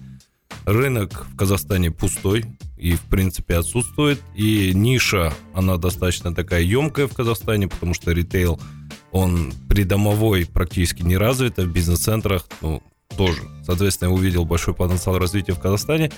Рынок 0.65 1.27
в 1.33 1.37
Казахстане 1.37 1.91
пустой 1.91 2.45
и, 2.77 2.95
в 2.95 3.03
принципе, 3.03 3.57
отсутствует. 3.57 4.21
И 4.35 4.73
ниша, 4.75 5.33
она 5.55 5.77
достаточно 5.77 6.35
такая 6.35 6.63
емкая 6.63 7.07
в 7.07 7.15
Казахстане, 7.15 7.69
потому 7.69 7.95
что 7.95 8.13
ритейл, 8.13 8.61
он 9.13 9.53
придомовой 9.69 10.47
практически 10.47 11.03
не 11.03 11.17
развит, 11.17 11.59
а 11.59 11.63
в 11.63 11.69
бизнес-центрах, 11.69 12.47
ну, 12.61 12.83
тоже. 13.17 13.43
Соответственно, 13.65 14.11
я 14.11 14.15
увидел 14.15 14.45
большой 14.45 14.75
потенциал 14.75 15.19
развития 15.19 15.53
в 15.53 15.61
Казахстане. 15.61 16.11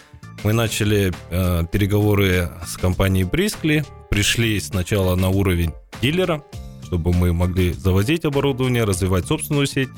Мы 0.42 0.52
начали 0.52 1.12
э, 1.30 1.64
переговоры 1.70 2.50
с 2.66 2.76
компанией 2.76 3.24
Брискли, 3.24 3.84
пришли 4.10 4.58
сначала 4.60 5.14
на 5.14 5.28
уровень 5.28 5.72
дилера, 6.00 6.42
чтобы 6.84 7.12
мы 7.12 7.32
могли 7.32 7.72
завозить 7.72 8.24
оборудование, 8.24 8.84
развивать 8.84 9.26
собственную 9.26 9.66
сеть. 9.66 9.88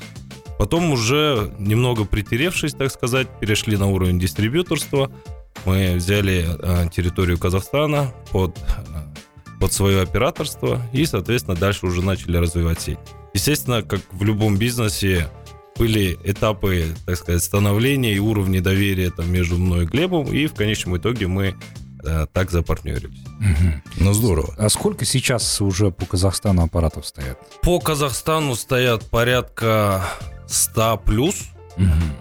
Потом 0.59 0.91
уже 0.91 1.51
немного 1.57 2.05
притеревшись, 2.05 2.73
так 2.73 2.91
сказать, 2.91 3.27
перешли 3.39 3.77
на 3.77 3.87
уровень 3.87 4.19
дистрибьюторства. 4.19 5.11
Мы 5.65 5.95
взяли 5.95 6.45
э, 6.45 6.89
территорию 6.89 7.39
Казахстана 7.39 8.13
под, 8.31 8.57
э, 8.57 9.59
под 9.59 9.73
свое 9.73 10.01
операторство 10.01 10.81
и, 10.93 11.05
соответственно, 11.05 11.57
дальше 11.57 11.85
уже 11.85 12.03
начали 12.03 12.37
развивать 12.37 12.81
сеть. 12.81 12.99
Естественно, 13.33 13.81
как 13.81 14.01
в 14.11 14.23
любом 14.23 14.57
бизнесе, 14.57 15.29
были 15.77 16.17
этапы, 16.23 16.95
так 17.05 17.17
сказать, 17.17 17.43
становления 17.43 18.13
и 18.13 18.19
уровни 18.19 18.59
доверия 18.59 19.11
там, 19.11 19.31
между 19.31 19.57
мной 19.57 19.83
и 19.83 19.87
Глебом, 19.87 20.25
и 20.25 20.47
в 20.47 20.53
конечном 20.53 20.97
итоге 20.97 21.27
мы 21.27 21.55
э, 22.03 22.27
так 22.31 22.51
запартнерились. 22.51 23.23
Ну, 23.97 24.13
здорово. 24.13 24.53
А 24.57 24.69
сколько 24.69 25.05
сейчас 25.05 25.61
уже 25.61 25.91
по 25.91 26.05
Казахстану 26.05 26.63
аппаратов 26.63 27.05
стоят? 27.05 27.39
По 27.61 27.79
Казахстану 27.79 28.55
стоят 28.55 29.09
порядка 29.09 30.05
100 30.47 31.01
плюс. 31.05 31.35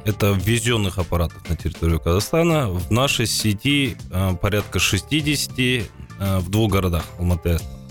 Это 0.05 0.33
ввезенных 0.33 0.97
аппаратов 0.99 1.47
на 1.49 1.57
территорию 1.57 2.01
Казахстана. 2.01 2.69
В 2.69 2.91
нашей 2.91 3.27
сети 3.27 3.97
э, 4.11 4.35
порядка 4.41 4.79
60 4.79 5.59
э, 5.59 5.85
в 6.39 6.51
двух 6.51 6.73
городах, 6.73 7.05
Алматы 7.19 7.51
и 7.51 7.53
Астана. 7.53 7.82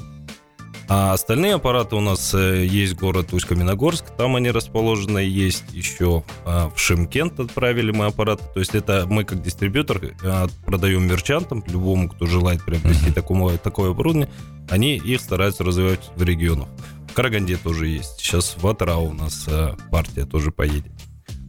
А 0.93 1.13
остальные 1.13 1.53
аппараты 1.53 1.95
у 1.95 2.01
нас 2.01 2.33
э, 2.33 2.65
есть 2.65 2.95
город 2.95 3.31
Усть-Каменогорск, 3.31 4.07
там 4.17 4.35
они 4.35 4.51
расположены, 4.51 5.19
есть 5.19 5.63
еще 5.71 6.25
э, 6.45 6.69
в 6.75 6.77
Шимкент 6.77 7.39
отправили 7.39 7.91
мы 7.91 8.07
аппараты. 8.07 8.43
То 8.53 8.59
есть 8.59 8.75
это 8.75 9.05
мы 9.07 9.23
как 9.23 9.41
дистрибьютор 9.41 10.01
э, 10.03 10.47
продаем 10.65 11.07
мерчантам, 11.07 11.63
любому, 11.65 12.09
кто 12.09 12.25
желает 12.25 12.65
приобрести 12.65 13.05
mm-hmm. 13.05 13.13
такому, 13.13 13.57
такое 13.57 13.91
оборудование, 13.91 14.29
они 14.69 14.97
их 14.97 15.21
стараются 15.21 15.63
развивать 15.63 16.11
в 16.17 16.23
регионах. 16.23 16.67
В 17.09 17.13
Караганде 17.13 17.55
тоже 17.55 17.87
есть. 17.87 18.19
Сейчас 18.19 18.57
в 18.57 18.67
Атырау 18.67 19.11
у 19.11 19.13
нас 19.13 19.47
партия 19.91 20.25
тоже 20.25 20.51
поедет. 20.51 20.91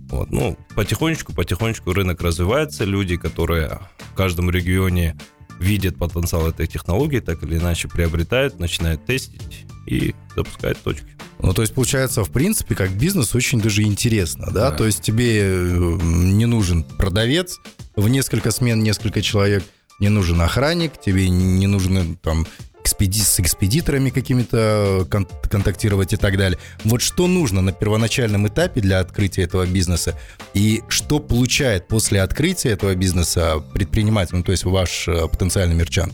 Вот. 0.08 0.30
Ну, 0.30 0.56
потихонечку, 0.76 1.32
потихонечку 1.32 1.92
рынок 1.92 2.20
развивается. 2.20 2.84
Люди, 2.84 3.16
которые 3.16 3.80
в 4.12 4.14
каждом 4.14 4.50
регионе 4.50 5.16
видят 5.62 5.96
потенциал 5.96 6.46
этой 6.48 6.66
технологии, 6.66 7.20
так 7.20 7.42
или 7.42 7.56
иначе 7.56 7.88
приобретают, 7.88 8.58
начинают 8.58 9.04
тестить 9.06 9.66
и 9.86 10.14
запускают 10.36 10.78
точки. 10.78 11.06
Ну, 11.40 11.52
то 11.54 11.62
есть, 11.62 11.74
получается, 11.74 12.24
в 12.24 12.30
принципе, 12.30 12.74
как 12.74 12.90
бизнес 12.90 13.34
очень 13.34 13.60
даже 13.60 13.82
интересно, 13.82 14.46
да? 14.46 14.70
да. 14.70 14.76
То 14.76 14.86
есть 14.86 15.02
тебе 15.02 15.40
э, 15.40 15.98
не 16.02 16.46
нужен 16.46 16.84
продавец 16.84 17.58
в 17.96 18.08
несколько 18.08 18.50
смен, 18.50 18.82
несколько 18.82 19.22
человек, 19.22 19.64
не 19.98 20.08
нужен 20.08 20.40
охранник, 20.40 21.00
тебе 21.00 21.28
не 21.28 21.66
нужны 21.66 22.16
там 22.22 22.46
экспеди 22.82 23.20
с 23.20 23.40
экспедиторами 23.40 24.10
какими-то 24.10 25.06
кон 25.10 25.26
контактировать 25.50 26.12
и 26.12 26.16
так 26.16 26.36
далее. 26.36 26.58
Вот 26.84 27.00
что 27.00 27.26
нужно 27.26 27.62
на 27.62 27.72
первоначальном 27.72 28.48
этапе 28.48 28.80
для 28.80 29.00
открытия 29.00 29.42
этого 29.42 29.66
бизнеса 29.66 30.18
и 30.54 30.82
что 30.88 31.20
получает 31.20 31.88
после 31.88 32.20
открытия 32.22 32.70
этого 32.70 32.94
бизнеса 32.94 33.62
предприниматель, 33.72 34.36
ну, 34.36 34.42
то 34.42 34.52
есть 34.52 34.64
ваш 34.64 35.08
э, 35.08 35.28
потенциальный 35.28 35.74
мерчант? 35.74 36.12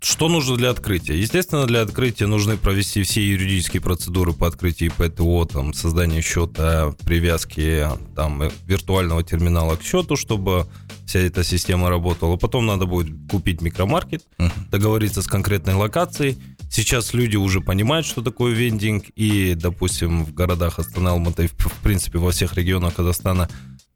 Что 0.00 0.28
нужно 0.28 0.56
для 0.56 0.70
открытия? 0.70 1.18
Естественно, 1.18 1.66
для 1.66 1.80
открытия 1.80 2.26
нужны 2.26 2.58
провести 2.58 3.02
все 3.04 3.26
юридические 3.26 3.80
процедуры 3.80 4.34
по 4.34 4.46
открытию 4.46 4.92
ПТО, 4.92 5.46
там, 5.46 5.72
создание 5.72 6.20
счета, 6.20 6.94
привязки 7.06 7.88
там, 8.14 8.50
виртуального 8.66 9.22
терминала 9.22 9.76
к 9.76 9.82
счету, 9.82 10.16
чтобы 10.16 10.66
вся 11.06 11.20
эта 11.20 11.44
система 11.44 11.90
работала. 11.90 12.36
Потом 12.36 12.66
надо 12.66 12.86
будет 12.86 13.14
купить 13.30 13.60
микромаркет, 13.60 14.24
договориться 14.70 15.22
с 15.22 15.26
конкретной 15.26 15.74
локацией. 15.74 16.38
Сейчас 16.70 17.12
люди 17.12 17.36
уже 17.36 17.60
понимают, 17.60 18.06
что 18.06 18.22
такое 18.22 18.54
вендинг, 18.54 19.04
и, 19.14 19.54
допустим, 19.54 20.24
в 20.24 20.32
городах 20.32 20.78
Астана, 20.78 21.10
Алматы, 21.10 21.48
в 21.48 21.82
принципе, 21.82 22.18
во 22.18 22.30
всех 22.30 22.54
регионах 22.54 22.94
Казахстана 22.94 23.48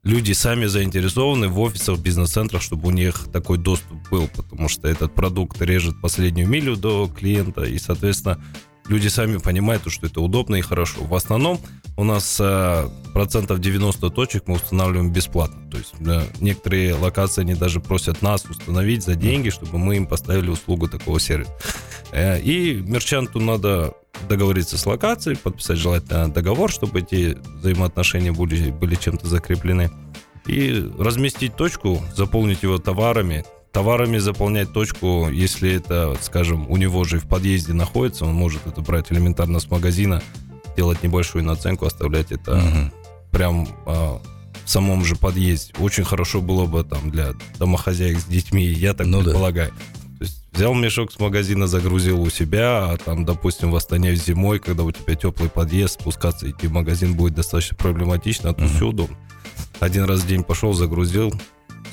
люди 0.03 0.31
сами 0.31 0.67
заинтересованы 0.67 1.47
в 1.47 1.59
офисах, 1.59 1.99
бизнес-центрах, 1.99 2.61
чтобы 2.61 2.87
у 2.87 2.91
них 2.91 3.27
такой 3.33 3.57
доступ 3.57 3.97
был, 4.09 4.27
потому 4.27 4.69
что 4.69 4.87
этот 4.87 5.13
продукт 5.13 5.61
режет 5.61 5.99
последнюю 6.01 6.47
милю 6.47 6.75
до 6.75 7.07
клиента, 7.07 7.63
и, 7.63 7.77
соответственно, 7.77 8.41
люди 8.87 9.07
сами 9.07 9.37
понимают, 9.37 9.83
что 9.87 10.07
это 10.07 10.21
удобно 10.21 10.55
и 10.55 10.61
хорошо. 10.61 11.03
В 11.03 11.15
основном 11.15 11.59
у 11.95 12.03
нас 12.03 12.37
э, 12.39 12.89
процентов 13.13 13.59
90 13.59 14.09
точек 14.11 14.43
мы 14.47 14.55
устанавливаем 14.55 15.11
бесплатно. 15.11 15.69
То 15.69 15.77
есть 15.77 15.93
некоторые 16.39 16.93
локации 16.93 17.41
они 17.41 17.55
даже 17.55 17.79
просят 17.79 18.21
нас 18.21 18.45
установить 18.45 19.03
за 19.03 19.15
деньги, 19.15 19.49
чтобы 19.49 19.77
мы 19.77 19.97
им 19.97 20.05
поставили 20.07 20.49
услугу 20.49 20.87
такого 20.87 21.19
сервиса. 21.19 21.51
Э, 22.11 22.39
и 22.39 22.75
мерчанту 22.75 23.39
надо 23.39 23.93
договориться 24.27 24.77
с 24.77 24.85
локацией, 24.85 25.37
подписать 25.37 25.77
желательно 25.77 26.31
договор, 26.31 26.71
чтобы 26.71 26.99
эти 26.99 27.37
взаимоотношения 27.59 28.31
были, 28.31 28.71
были 28.71 28.95
чем-то 28.95 29.27
закреплены. 29.27 29.91
И 30.45 30.89
разместить 30.97 31.55
точку, 31.55 32.01
заполнить 32.15 32.63
его 32.63 32.77
товарами, 32.77 33.43
товарами 33.77 34.17
заполнять 34.17 34.73
точку, 34.73 35.29
если 35.29 35.71
это, 35.71 36.17
скажем, 36.23 36.65
у 36.67 36.77
него 36.77 37.03
же 37.03 37.19
в 37.19 37.27
подъезде 37.27 37.73
находится, 37.73 38.25
он 38.25 38.33
может 38.33 38.65
это 38.65 38.81
брать 38.81 39.11
элементарно 39.11 39.59
с 39.59 39.69
магазина, 39.69 40.23
делать 40.75 41.03
небольшую 41.03 41.43
наценку, 41.43 41.85
оставлять 41.85 42.31
это 42.31 42.55
угу. 42.55 42.91
прям 43.31 43.67
а, 43.85 44.19
в 44.65 44.67
самом 44.67 45.05
же 45.05 45.15
подъезде. 45.15 45.75
Очень 45.77 46.05
хорошо 46.05 46.41
было 46.41 46.65
бы 46.65 46.83
там 46.83 47.11
для 47.11 47.33
домохозяек 47.59 48.17
с 48.17 48.25
детьми, 48.25 48.65
я 48.65 48.95
так 48.95 49.05
ну, 49.05 49.21
предполагаю. 49.21 49.69
Да. 49.69 50.17
То 50.17 50.23
есть 50.23 50.43
взял 50.53 50.73
мешок 50.73 51.11
с 51.11 51.19
магазина, 51.19 51.67
загрузил 51.67 52.19
у 52.19 52.31
себя, 52.31 52.89
а 52.89 52.97
там, 52.97 53.25
допустим, 53.25 53.69
в 53.69 53.75
Астане 53.75 54.15
зимой, 54.15 54.57
когда 54.57 54.85
у 54.85 54.91
тебя 54.91 55.13
теплый 55.13 55.51
подъезд, 55.51 56.01
спускаться 56.01 56.49
идти 56.49 56.65
в 56.65 56.71
магазин 56.71 57.13
будет 57.13 57.35
достаточно 57.35 57.77
проблематично, 57.77 58.49
а 58.49 58.53
тут 58.53 58.65
угу. 58.65 58.73
все 58.73 58.87
удобно. 58.87 59.17
Один 59.79 60.05
раз 60.05 60.21
в 60.21 60.27
день 60.27 60.43
пошел, 60.43 60.73
загрузил, 60.73 61.31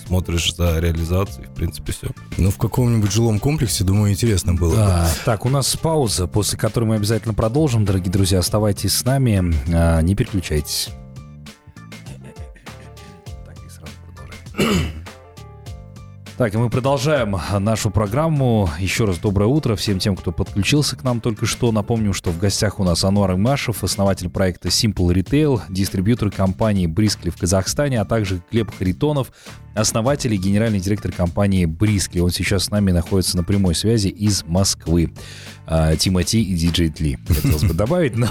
смотришь 0.07 0.55
за 0.55 0.79
реализацией, 0.79 1.47
в 1.47 1.55
принципе, 1.55 1.93
все. 1.93 2.09
Ну, 2.37 2.51
в 2.51 2.59
каком-нибудь 2.59 3.13
жилом 3.13 3.39
комплексе, 3.39 3.85
думаю, 3.85 4.13
интересно 4.13 4.55
было 4.55 4.77
да. 4.77 5.03
бы. 5.03 5.09
Так, 5.25 5.47
у 5.47 5.49
нас 5.49 5.77
пауза, 5.77 6.27
после 6.27 6.59
которой 6.59 6.85
мы 6.85 6.97
обязательно 6.97 7.35
продолжим. 7.35 7.85
Дорогие 7.85 8.13
друзья, 8.13 8.39
оставайтесь 8.39 8.95
с 8.95 9.05
нами, 9.05 9.55
а, 9.73 10.01
не 10.01 10.15
переключайтесь. 10.15 10.91
Так, 13.47 13.57
и 13.65 13.69
сразу 13.69 13.93
продолжаем. 14.07 15.04
Так, 16.37 16.53
и 16.53 16.59
мы 16.59 16.69
продолжаем 16.69 17.37
нашу 17.61 17.91
программу. 17.93 18.69
Еще 18.81 19.05
раз 19.05 19.19
доброе 19.19 19.47
утро 19.47 19.77
всем 19.77 20.01
тем, 20.01 20.17
кто 20.17 20.33
подключился 20.33 20.97
к 20.97 21.05
нам 21.05 21.21
только 21.21 21.47
что. 21.47 21.71
Напомню, 21.71 22.13
что 22.13 22.31
в 22.31 22.39
гостях 22.41 22.81
у 22.81 22.85
нас 22.85 23.05
Ануар 23.05 23.35
Имашев, 23.35 23.85
основатель 23.85 24.29
проекта 24.29 24.67
Simple 24.67 25.15
Retail, 25.15 25.61
дистрибьютор 25.69 26.33
компании 26.33 26.89
Брискли 26.89 27.31
в 27.31 27.37
Казахстане, 27.37 28.01
а 28.01 28.05
также 28.05 28.43
Глеб 28.51 28.77
Харитонов, 28.77 29.31
основатель 29.77 30.35
и 30.35 30.37
генеральный 30.37 30.81
директор 30.81 31.13
компании 31.13 31.67
Брискли. 31.67 32.21
Он 32.21 32.31
сейчас 32.31 32.65
с 32.65 32.71
нами 32.71 32.91
находится 32.91 33.37
на 33.37 33.45
прямой 33.45 33.77
связи 33.77 34.09
из 34.09 34.43
Москвы. 34.43 35.13
А, 35.69 35.95
Тимати 35.95 36.43
и 36.43 36.55
Диджей 36.57 36.91
Тли. 36.91 37.17
Хотелось 37.29 37.63
бы 37.63 37.75
добавить, 37.75 38.17
но... 38.17 38.27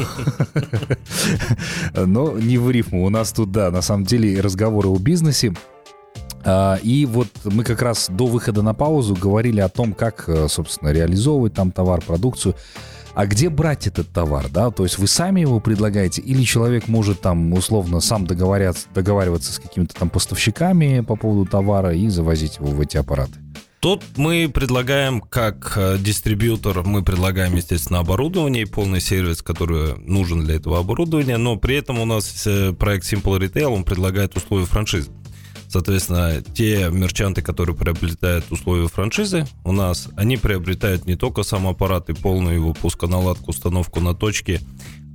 но 2.06 2.38
не 2.38 2.58
в 2.58 2.70
рифму. 2.70 3.06
У 3.06 3.10
нас 3.10 3.32
тут, 3.32 3.54
да, 3.54 3.72
на 3.72 3.82
самом 3.82 4.04
деле 4.04 4.42
разговоры 4.42 4.90
о 4.90 4.98
бизнесе. 4.98 5.54
А, 6.46 6.76
и 6.76 7.06
вот 7.06 7.30
мы 7.46 7.64
как 7.64 7.82
раз 7.82 8.08
до 8.10 8.28
выхода 8.28 8.62
на 8.62 8.74
паузу 8.74 9.16
говорили 9.16 9.60
о 9.60 9.70
том, 9.70 9.94
как, 9.94 10.26
э, 10.28 10.48
собственно, 10.50 10.90
реализовывать 10.90 11.54
там 11.54 11.72
товар, 11.72 12.02
продукцию. 12.02 12.56
А 13.16 13.28
где 13.28 13.50
брать 13.50 13.86
этот 13.86 14.10
товар, 14.10 14.50
да? 14.50 14.72
То 14.72 14.84
есть 14.84 14.98
вы 14.98 15.08
сами 15.08 15.42
его 15.42 15.60
предлагаете, 15.60 16.22
или 16.22 16.44
человек 16.44 16.88
может 16.88 17.22
там 17.22 17.54
условно 17.54 18.00
сам 18.00 18.26
договариваться, 18.26 19.54
с 19.54 19.60
какими-то 19.60 19.94
там 19.94 20.10
поставщиками 20.10 21.02
по 21.02 21.16
поводу 21.16 21.50
товара 21.50 21.94
и 21.94 22.10
завозить 22.10 22.58
его 22.58 22.70
в 22.70 22.82
эти 22.82 22.98
аппараты? 22.98 23.34
Тут 23.80 24.02
мы 24.16 24.50
предлагаем, 24.52 25.20
как 25.20 25.74
э, 25.76 25.98
дистрибьютор, 26.00 26.84
мы 26.84 27.04
предлагаем, 27.04 27.54
естественно, 27.56 28.00
оборудование 28.00 28.64
и 28.64 28.66
полный 28.66 29.02
сервис, 29.02 29.42
который 29.42 29.98
нужен 29.98 30.46
для 30.46 30.56
этого 30.56 30.80
оборудования, 30.80 31.38
но 31.38 31.58
при 31.58 31.76
этом 31.76 32.00
у 32.00 32.06
нас 32.06 32.48
э, 32.48 32.72
проект 32.72 33.06
Simple 33.12 33.40
Retail, 33.40 33.66
он 33.66 33.84
предлагает 33.84 34.38
условия 34.38 34.66
франшизы. 34.66 35.12
Соответственно, 35.74 36.44
те 36.54 36.92
мерчанты, 36.92 37.42
которые 37.42 37.76
приобретают 37.76 38.46
условия 38.52 38.88
франшизы 38.88 39.48
у 39.64 39.72
нас, 39.72 40.08
они 40.16 40.38
приобретают 40.38 41.08
не 41.08 41.16
только 41.16 41.42
сам 41.42 41.66
аппарат 41.66 42.12
и 42.12 42.14
полную 42.14 42.54
его 42.54 42.74
пусконаладку, 42.74 43.50
установку 43.50 44.00
на 44.00 44.14
точке, 44.14 44.62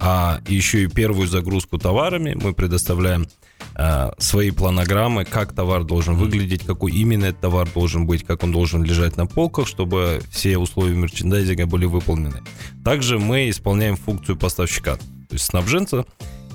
а 0.00 0.40
еще 0.48 0.82
и 0.82 0.88
первую 0.88 1.28
загрузку 1.28 1.78
товарами. 1.78 2.34
Мы 2.34 2.54
предоставляем 2.54 3.28
э, 3.76 4.10
свои 4.18 4.50
планограммы, 4.50 5.24
как 5.24 5.52
товар 5.52 5.84
должен 5.84 6.16
выглядеть, 6.16 6.64
какой 6.64 6.90
именно 6.90 7.26
этот 7.26 7.40
товар 7.40 7.68
должен 7.72 8.08
быть, 8.08 8.24
как 8.24 8.42
он 8.42 8.50
должен 8.50 8.82
лежать 8.82 9.16
на 9.16 9.28
полках, 9.28 9.68
чтобы 9.68 10.20
все 10.28 10.58
условия 10.58 10.96
мерчендайзинга 10.96 11.66
были 11.66 11.84
выполнены. 11.84 12.42
Также 12.84 13.20
мы 13.20 13.48
исполняем 13.48 13.94
функцию 13.94 14.36
поставщика, 14.36 14.96
то 14.96 15.34
есть 15.34 15.44
снабженца, 15.44 16.04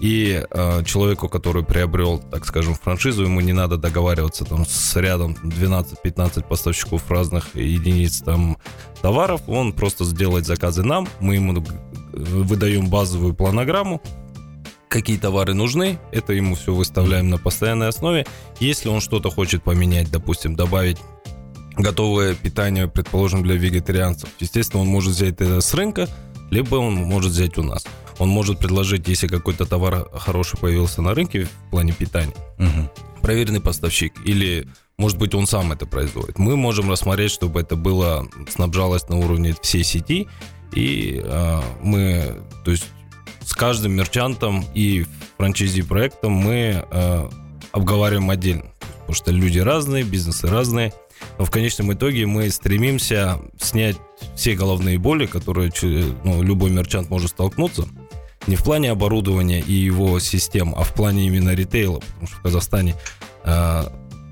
и 0.04 0.44
э, 0.50 0.84
человеку, 0.84 1.30
который 1.30 1.64
приобрел, 1.64 2.20
так 2.20 2.46
скажем, 2.46 2.76
франшизу, 2.76 3.24
ему 3.24 3.40
не 3.40 3.54
надо 3.54 3.78
договариваться 3.78 4.44
там 4.44 4.66
с 4.66 4.98
рядом 4.98 5.38
12-15 5.42 6.46
поставщиков 6.46 7.10
разных 7.10 7.56
единиц 7.56 8.20
там 8.20 8.58
товаров, 9.02 9.44
он 9.48 9.72
просто 9.72 10.04
сделает 10.04 10.46
заказы 10.46 10.84
нам, 10.84 11.08
мы 11.22 11.36
ему 11.36 11.64
выдаем 12.12 12.90
базовую 12.90 13.34
планограмму, 13.34 14.02
какие 14.90 15.18
товары 15.18 15.54
нужны, 15.54 15.98
это 16.12 16.34
ему 16.34 16.56
все 16.56 16.74
выставляем 16.74 17.30
на 17.30 17.38
постоянной 17.38 17.88
основе. 17.88 18.26
Если 18.60 18.90
он 18.90 19.00
что-то 19.00 19.30
хочет 19.30 19.64
поменять, 19.64 20.12
допустим, 20.12 20.58
добавить 20.58 20.98
готовое 21.78 22.36
питание, 22.36 22.90
предположим, 22.90 23.42
для 23.42 23.56
вегетарианцев, 23.56 24.30
естественно, 24.42 24.82
он 24.82 24.90
может 24.90 25.14
взять 25.14 25.36
это 25.36 25.62
с 25.62 25.74
рынка, 25.74 26.10
либо 26.52 26.76
он 26.76 26.96
может 26.96 27.32
взять 27.32 27.58
у 27.58 27.64
нас. 27.64 27.86
Он 28.24 28.30
может 28.30 28.58
предложить, 28.58 29.06
если 29.10 29.28
какой-то 29.28 29.66
товар 29.66 30.08
хороший 30.14 30.58
появился 30.58 31.02
на 31.02 31.14
рынке 31.14 31.44
в 31.44 31.72
плане 31.72 31.92
питания, 31.92 32.34
угу. 32.58 32.90
проверенный 33.22 33.60
поставщик, 33.60 34.14
или, 34.24 34.66
может 34.98 35.18
быть, 35.18 35.36
он 35.36 35.46
сам 35.46 35.74
это 35.74 35.86
производит. 35.86 36.40
Мы 36.40 36.56
можем 36.56 36.90
рассмотреть, 36.90 37.32
чтобы 37.32 37.60
это 37.60 37.76
было, 37.76 38.26
снабжалось 38.50 39.10
на 39.10 39.18
уровне 39.18 39.54
всей 39.62 39.84
сети, 39.84 40.30
и 40.74 41.20
э, 41.22 41.62
мы, 41.82 42.42
то 42.64 42.72
есть 42.72 42.86
с 43.44 43.54
каждым 43.54 43.92
мерчантом 43.92 44.64
и 44.74 45.06
франчайзи 45.36 45.82
проектом 45.82 46.32
мы 46.32 46.86
э, 46.90 47.30
обговариваем 47.74 48.30
отдельно. 48.30 48.72
Потому 49.00 49.16
что 49.16 49.32
люди 49.32 49.60
разные, 49.60 50.06
бизнесы 50.06 50.48
разные. 50.48 50.94
Но 51.38 51.44
в 51.44 51.52
конечном 51.52 51.92
итоге 51.92 52.26
мы 52.26 52.50
стремимся 52.50 53.40
снять 53.60 53.98
все 54.36 54.56
головные 54.56 54.98
боли, 54.98 55.26
которые 55.26 55.72
ну, 56.24 56.42
любой 56.42 56.72
мерчант 56.72 57.10
может 57.10 57.32
столкнуться. 57.32 57.86
Не 58.48 58.56
в 58.56 58.64
плане 58.64 58.92
оборудования 58.92 59.62
и 59.62 59.74
его 59.74 60.20
систем, 60.20 60.74
а 60.76 60.84
в 60.84 60.94
плане 60.94 61.28
именно 61.28 61.52
ритейла. 61.52 62.00
Потому 62.00 62.28
что 62.28 62.38
в 62.38 62.42
Казахстане 62.42 62.96
э, 63.46 63.84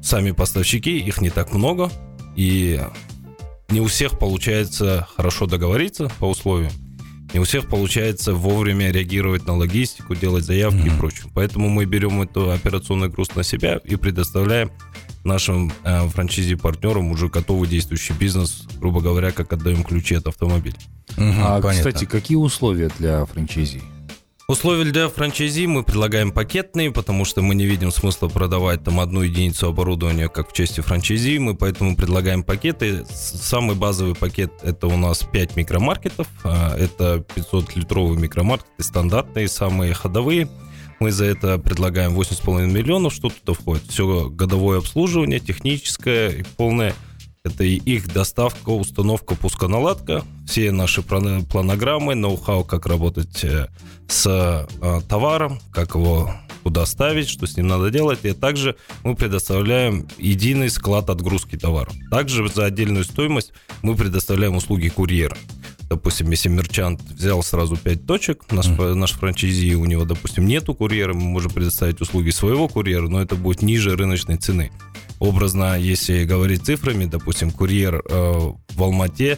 сами 0.02 0.32
поставщики, 0.32 0.98
их 1.00 1.22
не 1.22 1.30
так 1.30 1.54
много. 1.54 1.90
И 2.36 2.82
не 3.70 3.80
у 3.80 3.86
всех 3.86 4.20
получается 4.20 5.08
хорошо 5.16 5.46
договориться 5.46 6.12
по 6.20 6.26
условиям. 6.26 6.72
Не 7.34 7.40
у 7.40 7.44
всех 7.44 7.70
получается 7.70 8.34
вовремя 8.34 8.92
реагировать 8.92 9.48
на 9.48 9.56
логистику, 9.56 10.16
делать 10.16 10.44
заявки 10.44 10.80
mm-hmm. 10.80 10.96
и 10.96 10.98
прочее. 10.98 11.32
Поэтому 11.34 11.70
мы 11.70 11.86
берем 11.86 12.22
эту 12.22 12.52
операционный 12.52 13.08
груз 13.08 13.34
на 13.36 13.44
себя 13.44 13.78
и 13.78 13.96
предоставляем 13.96 14.72
нашим 15.24 15.72
э, 15.84 16.08
франчизи-партнерам 16.10 17.12
уже 17.12 17.30
готовый 17.30 17.70
действующий 17.70 18.14
бизнес, 18.14 18.68
грубо 18.80 19.02
говоря, 19.02 19.32
как 19.32 19.54
отдаем 19.54 19.84
ключи 19.84 20.16
от 20.16 20.28
автомобиля. 20.28 20.76
Угу, 21.18 21.26
а, 21.40 21.62
понятно. 21.62 21.72
кстати, 21.72 22.06
какие 22.06 22.38
условия 22.38 22.90
для 23.00 23.26
франчайзи? 23.26 23.82
Условия 24.52 24.84
для 24.84 25.08
франчайзи 25.08 25.66
мы 25.66 25.82
предлагаем 25.82 26.34
пакетные, 26.34 26.92
потому 26.92 27.24
что 27.24 27.42
мы 27.42 27.56
не 27.56 27.66
видим 27.66 27.90
смысла 27.90 28.28
продавать 28.28 28.84
там 28.84 29.00
одну 29.00 29.22
единицу 29.22 29.70
оборудования, 29.70 30.28
как 30.28 30.50
в 30.50 30.54
части 30.54 30.82
франчайзи, 30.82 31.38
мы 31.38 31.56
поэтому 31.56 31.96
предлагаем 31.96 32.44
пакеты. 32.44 33.06
Самый 33.10 33.78
базовый 33.78 34.14
пакет 34.14 34.52
это 34.62 34.88
у 34.88 34.98
нас 34.98 35.24
5 35.24 35.56
микромаркетов, 35.56 36.28
а, 36.44 36.76
это 36.76 37.24
500-литровые 37.34 38.20
микромаркеты, 38.20 38.84
стандартные, 38.84 39.48
самые 39.48 39.94
ходовые. 39.94 40.50
Мы 41.00 41.14
за 41.14 41.28
это 41.28 41.58
предлагаем 41.58 42.14
8,5 42.14 42.68
миллионов, 42.68 43.14
что 43.14 43.30
туда 43.30 43.58
входит. 43.58 43.84
Все 43.88 44.30
годовое 44.30 44.80
обслуживание, 44.80 45.40
техническое 45.40 46.30
и 46.30 46.44
полное 46.58 46.94
это 47.44 47.64
и 47.64 47.76
их 47.76 48.08
доставка, 48.14 48.70
установка, 48.70 49.36
пусконаладка, 49.36 50.24
все 50.46 50.72
наши 50.72 51.02
планограммы, 51.02 52.14
ноу-хау, 52.14 52.64
как 52.64 52.86
работать 52.86 53.44
э, 53.44 53.68
с 54.08 54.28
э, 54.28 55.02
товаром, 55.08 55.60
как 55.72 55.96
его 55.96 56.32
куда 56.64 56.86
ставить, 56.86 57.28
что 57.28 57.48
с 57.48 57.58
ним 57.58 57.68
надо 57.68 57.90
делать. 57.90 58.20
И 58.24 58.34
также 58.34 58.76
мы 59.04 59.16
предоставляем 59.16 60.08
единый 60.20 60.70
склад 60.70 61.10
отгрузки 61.10 61.58
товара. 61.58 61.92
Также 62.12 62.48
за 62.48 62.66
отдельную 62.66 63.04
стоимость 63.04 63.52
мы 63.82 63.96
предоставляем 63.96 64.56
услуги 64.56 64.90
курьера. 64.90 65.36
Допустим, 65.90 66.30
если 66.30 66.50
мерчант 66.50 67.02
взял 67.02 67.42
сразу 67.42 67.76
5 67.76 68.06
точек, 68.06 68.52
наш, 68.52 68.68
mm. 68.68 68.94
наш 68.94 69.14
франчайзи, 69.14 69.74
у 69.74 69.86
него, 69.86 70.06
допустим, 70.06 70.46
нету 70.46 70.76
курьера, 70.76 71.14
мы 71.16 71.22
можем 71.22 71.52
предоставить 71.52 72.00
услуги 72.00 72.30
своего 72.30 72.68
курьера, 72.68 73.08
но 73.08 73.20
это 73.20 73.36
будет 73.36 73.64
ниже 73.64 73.96
рыночной 73.96 74.38
цены. 74.38 74.72
Образно, 75.22 75.78
если 75.78 76.24
говорить 76.24 76.66
цифрами, 76.66 77.06
допустим, 77.06 77.52
курьер 77.52 78.02
э, 78.04 78.52
в 78.74 78.84
Алмате 78.84 79.38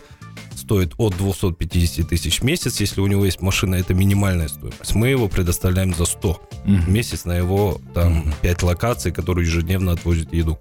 стоит 0.55 0.93
от 0.97 1.17
250 1.17 2.07
тысяч 2.07 2.39
в 2.39 2.43
месяц. 2.45 2.79
Если 2.79 3.01
у 3.01 3.07
него 3.07 3.25
есть 3.25 3.41
машина, 3.41 3.75
это 3.75 3.93
минимальная 3.93 4.47
стоимость. 4.47 4.95
Мы 4.95 5.09
его 5.09 5.27
предоставляем 5.27 5.93
за 5.93 6.05
100 6.05 6.29
mm-hmm. 6.29 6.77
в 6.77 6.89
месяц 6.89 7.25
на 7.25 7.33
его 7.33 7.81
там 7.93 8.13
mm-hmm. 8.13 8.33
5 8.43 8.63
локаций, 8.63 9.11
которые 9.11 9.45
ежедневно 9.45 9.91
отвозят 9.91 10.31
еду. 10.31 10.57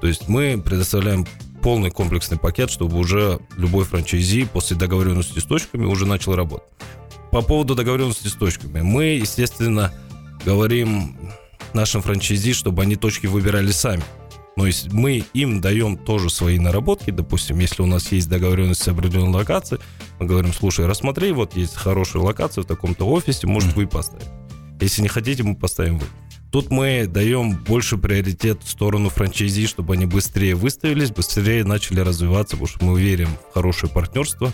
То 0.00 0.06
есть 0.06 0.26
мы 0.30 0.58
предоставляем 0.64 1.26
полный 1.60 1.90
комплексный 1.90 2.38
пакет, 2.38 2.70
чтобы 2.70 2.96
уже 2.98 3.40
любой 3.58 3.84
франчайзи 3.84 4.46
после 4.46 4.78
договоренности 4.78 5.38
с 5.38 5.44
точками 5.44 5.84
уже 5.84 6.06
начал 6.06 6.34
работать. 6.34 6.70
По 7.30 7.42
поводу 7.42 7.74
договоренности 7.74 8.28
с 8.28 8.32
точками. 8.32 8.80
Мы, 8.80 9.04
естественно, 9.04 9.92
говорим 10.46 11.14
нашим 11.74 12.00
франчайзи, 12.00 12.54
чтобы 12.54 12.80
они 12.80 12.96
точки 12.96 13.26
выбирали 13.26 13.70
сами. 13.70 14.02
Но 14.56 14.66
есть 14.66 14.92
мы 14.92 15.24
им 15.32 15.60
даем 15.60 15.96
тоже 15.96 16.28
свои 16.28 16.58
наработки, 16.58 17.10
допустим, 17.10 17.58
если 17.58 17.82
у 17.82 17.86
нас 17.86 18.12
есть 18.12 18.28
договоренность 18.28 18.82
с 18.82 18.88
определенной 18.88 19.38
локацией, 19.38 19.80
мы 20.20 20.26
говорим, 20.26 20.52
слушай, 20.52 20.86
рассмотри, 20.86 21.32
вот 21.32 21.56
есть 21.56 21.74
хорошая 21.74 22.22
локация 22.22 22.62
в 22.62 22.66
таком-то 22.66 23.06
офисе, 23.06 23.46
может, 23.46 23.74
вы 23.74 23.86
поставите. 23.86 24.30
Если 24.80 25.02
не 25.02 25.08
хотите, 25.08 25.42
мы 25.42 25.54
поставим 25.54 25.98
вы. 25.98 26.06
Тут 26.50 26.70
мы 26.70 27.06
даем 27.06 27.56
больше 27.56 27.96
приоритет 27.96 28.62
в 28.62 28.68
сторону 28.68 29.08
франчайзи, 29.08 29.66
чтобы 29.66 29.94
они 29.94 30.04
быстрее 30.04 30.54
выставились, 30.54 31.10
быстрее 31.10 31.64
начали 31.64 32.00
развиваться, 32.00 32.56
потому 32.56 32.66
что 32.66 32.84
мы 32.84 33.00
верим 33.00 33.28
в 33.50 33.54
хорошее 33.54 33.90
партнерство. 33.90 34.52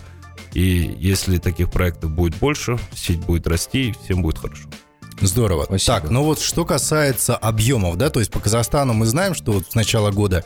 И 0.53 0.95
если 0.97 1.39
таких 1.39 1.69
проектов 1.71 2.11
будет 2.11 2.37
больше, 2.37 2.79
сеть 2.95 3.19
будет 3.19 3.47
расти, 3.47 3.89
и 3.89 3.95
всем 4.03 4.21
будет 4.21 4.37
хорошо. 4.37 4.69
Здорово. 5.21 5.65
Спасибо. 5.65 5.99
Так, 5.99 6.09
ну 6.09 6.23
вот 6.23 6.39
что 6.39 6.65
касается 6.65 7.35
объемов, 7.35 7.97
да, 7.97 8.09
то 8.09 8.19
есть 8.19 8.31
по 8.31 8.39
Казахстану 8.39 8.93
мы 8.93 9.05
знаем, 9.05 9.35
что 9.35 9.51
вот 9.51 9.65
с 9.69 9.75
начала 9.75 10.11
года 10.11 10.45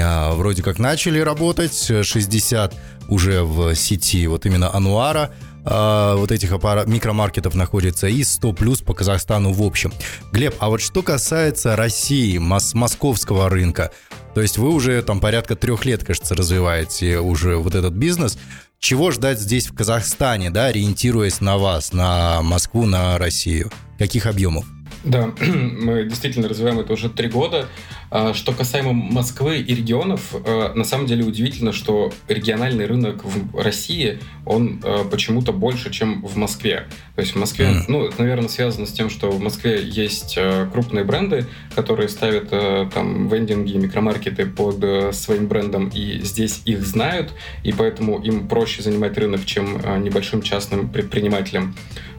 а, 0.00 0.34
вроде 0.34 0.62
как 0.62 0.78
начали 0.78 1.20
работать, 1.20 1.90
60 2.02 2.74
уже 3.08 3.42
в 3.42 3.74
сети 3.74 4.26
вот 4.26 4.44
именно 4.46 4.74
Ануара, 4.74 5.32
а, 5.64 6.16
вот 6.16 6.32
этих 6.32 6.52
аппарат, 6.52 6.88
микромаркетов 6.88 7.54
находится 7.54 8.08
и 8.08 8.24
100 8.24 8.52
плюс 8.54 8.80
по 8.80 8.94
Казахстану 8.94 9.52
в 9.52 9.62
общем. 9.62 9.92
Глеб, 10.32 10.54
а 10.58 10.68
вот 10.68 10.80
что 10.80 11.02
касается 11.02 11.76
России, 11.76 12.38
мос 12.38 12.74
московского 12.74 13.48
рынка, 13.48 13.92
то 14.34 14.42
есть 14.42 14.58
вы 14.58 14.68
уже 14.70 15.02
там 15.02 15.20
порядка 15.20 15.56
трех 15.56 15.84
лет, 15.84 16.04
кажется, 16.04 16.34
развиваете 16.34 17.18
уже 17.18 17.56
вот 17.56 17.74
этот 17.74 17.94
бизнес. 17.94 18.38
Чего 18.80 19.10
ждать 19.10 19.40
здесь, 19.40 19.66
в 19.66 19.74
Казахстане, 19.74 20.50
да, 20.50 20.66
ориентируясь 20.66 21.40
на 21.40 21.58
вас, 21.58 21.92
на 21.92 22.42
Москву, 22.42 22.86
на 22.86 23.18
Россию? 23.18 23.70
Каких 23.98 24.26
объемов? 24.26 24.64
Да, 25.04 25.32
мы 25.40 26.04
действительно 26.04 26.48
развиваем 26.48 26.78
это 26.78 26.92
уже 26.92 27.10
три 27.10 27.28
года. 27.28 27.66
А, 28.10 28.32
что 28.32 28.52
касаемо 28.52 28.92
Москвы 28.92 29.58
и 29.58 29.74
регионов, 29.74 30.34
а, 30.34 30.72
на 30.74 30.84
самом 30.84 31.06
деле 31.06 31.24
удивительно, 31.24 31.72
что 31.72 32.12
региональный 32.26 32.86
рынок 32.86 33.24
в 33.24 33.60
России, 33.60 34.18
он 34.46 34.80
а, 34.82 35.04
почему-то 35.04 35.52
больше, 35.52 35.90
чем 35.90 36.22
в 36.22 36.36
Москве. 36.36 36.86
То 37.16 37.20
есть 37.20 37.34
в 37.34 37.38
Москве, 37.38 37.66
mm. 37.66 37.84
ну, 37.88 38.04
это, 38.06 38.20
наверное, 38.22 38.48
связано 38.48 38.86
с 38.86 38.92
тем, 38.92 39.10
что 39.10 39.30
в 39.30 39.40
Москве 39.40 39.82
есть 39.82 40.38
крупные 40.72 41.04
бренды, 41.04 41.46
которые 41.74 42.08
ставят 42.08 42.50
там 42.92 43.28
вендинги, 43.28 43.76
микромаркеты 43.76 44.46
под 44.46 45.14
своим 45.14 45.48
брендом, 45.48 45.88
и 45.88 46.20
здесь 46.22 46.62
их 46.64 46.82
знают, 46.82 47.32
и 47.62 47.72
поэтому 47.72 48.20
им 48.20 48.48
проще 48.48 48.82
занимать 48.82 49.16
рынок, 49.18 49.44
чем 49.44 49.80
небольшим 50.02 50.42
частным 50.42 50.88
предпринимателям 50.88 51.74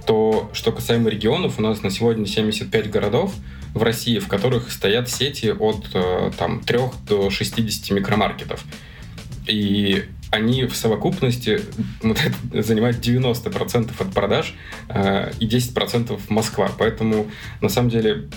то 0.05 0.49
что 0.53 0.71
касаемо 0.71 1.07
регионов, 1.09 1.59
у 1.59 1.61
нас 1.61 1.83
на 1.83 1.91
сегодня 1.91 2.25
75 2.25 2.89
городов 2.89 3.35
в 3.73 3.83
России, 3.83 4.19
в 4.19 4.27
которых 4.27 4.71
стоят 4.71 5.09
сети 5.09 5.51
от 5.51 5.87
э, 5.93 6.31
там, 6.37 6.61
3 6.61 6.79
до 7.07 7.29
60 7.29 7.91
микромаркетов. 7.91 8.63
И 9.47 10.05
они 10.31 10.65
в 10.65 10.75
совокупности 10.75 11.61
занимают 12.53 12.97
90% 12.97 13.91
от 13.97 14.13
продаж 14.13 14.53
э, 14.89 15.31
и 15.39 15.47
10% 15.47 16.19
Москва. 16.29 16.69
Поэтому, 16.77 17.27
на 17.61 17.69
самом 17.69 17.89
деле, 17.89 18.29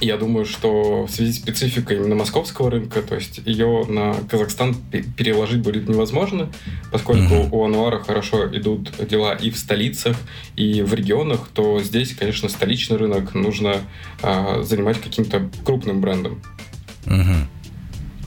я 0.00 0.16
думаю, 0.16 0.44
что 0.46 1.04
в 1.04 1.10
связи 1.10 1.32
с 1.32 1.36
спецификой 1.36 1.98
именно 1.98 2.14
московского 2.14 2.70
рынка, 2.70 3.02
то 3.02 3.14
есть 3.14 3.40
ее 3.44 3.84
на 3.88 4.14
Казахстан 4.28 4.74
переложить 5.16 5.60
будет 5.60 5.88
невозможно, 5.88 6.50
поскольку 6.90 7.34
mm-hmm. 7.34 7.48
у 7.52 7.64
Ануара 7.64 7.98
хорошо 8.00 8.46
идут 8.56 8.92
дела 9.06 9.34
и 9.34 9.50
в 9.50 9.58
столицах, 9.58 10.16
и 10.56 10.82
в 10.82 10.94
регионах, 10.94 11.48
то 11.52 11.80
здесь, 11.80 12.14
конечно, 12.14 12.48
столичный 12.48 12.96
рынок 12.96 13.34
нужно 13.34 13.76
э, 14.22 14.62
занимать 14.62 15.00
каким-то 15.00 15.50
крупным 15.64 16.00
брендом. 16.00 16.42
Mm-hmm. 17.04 17.59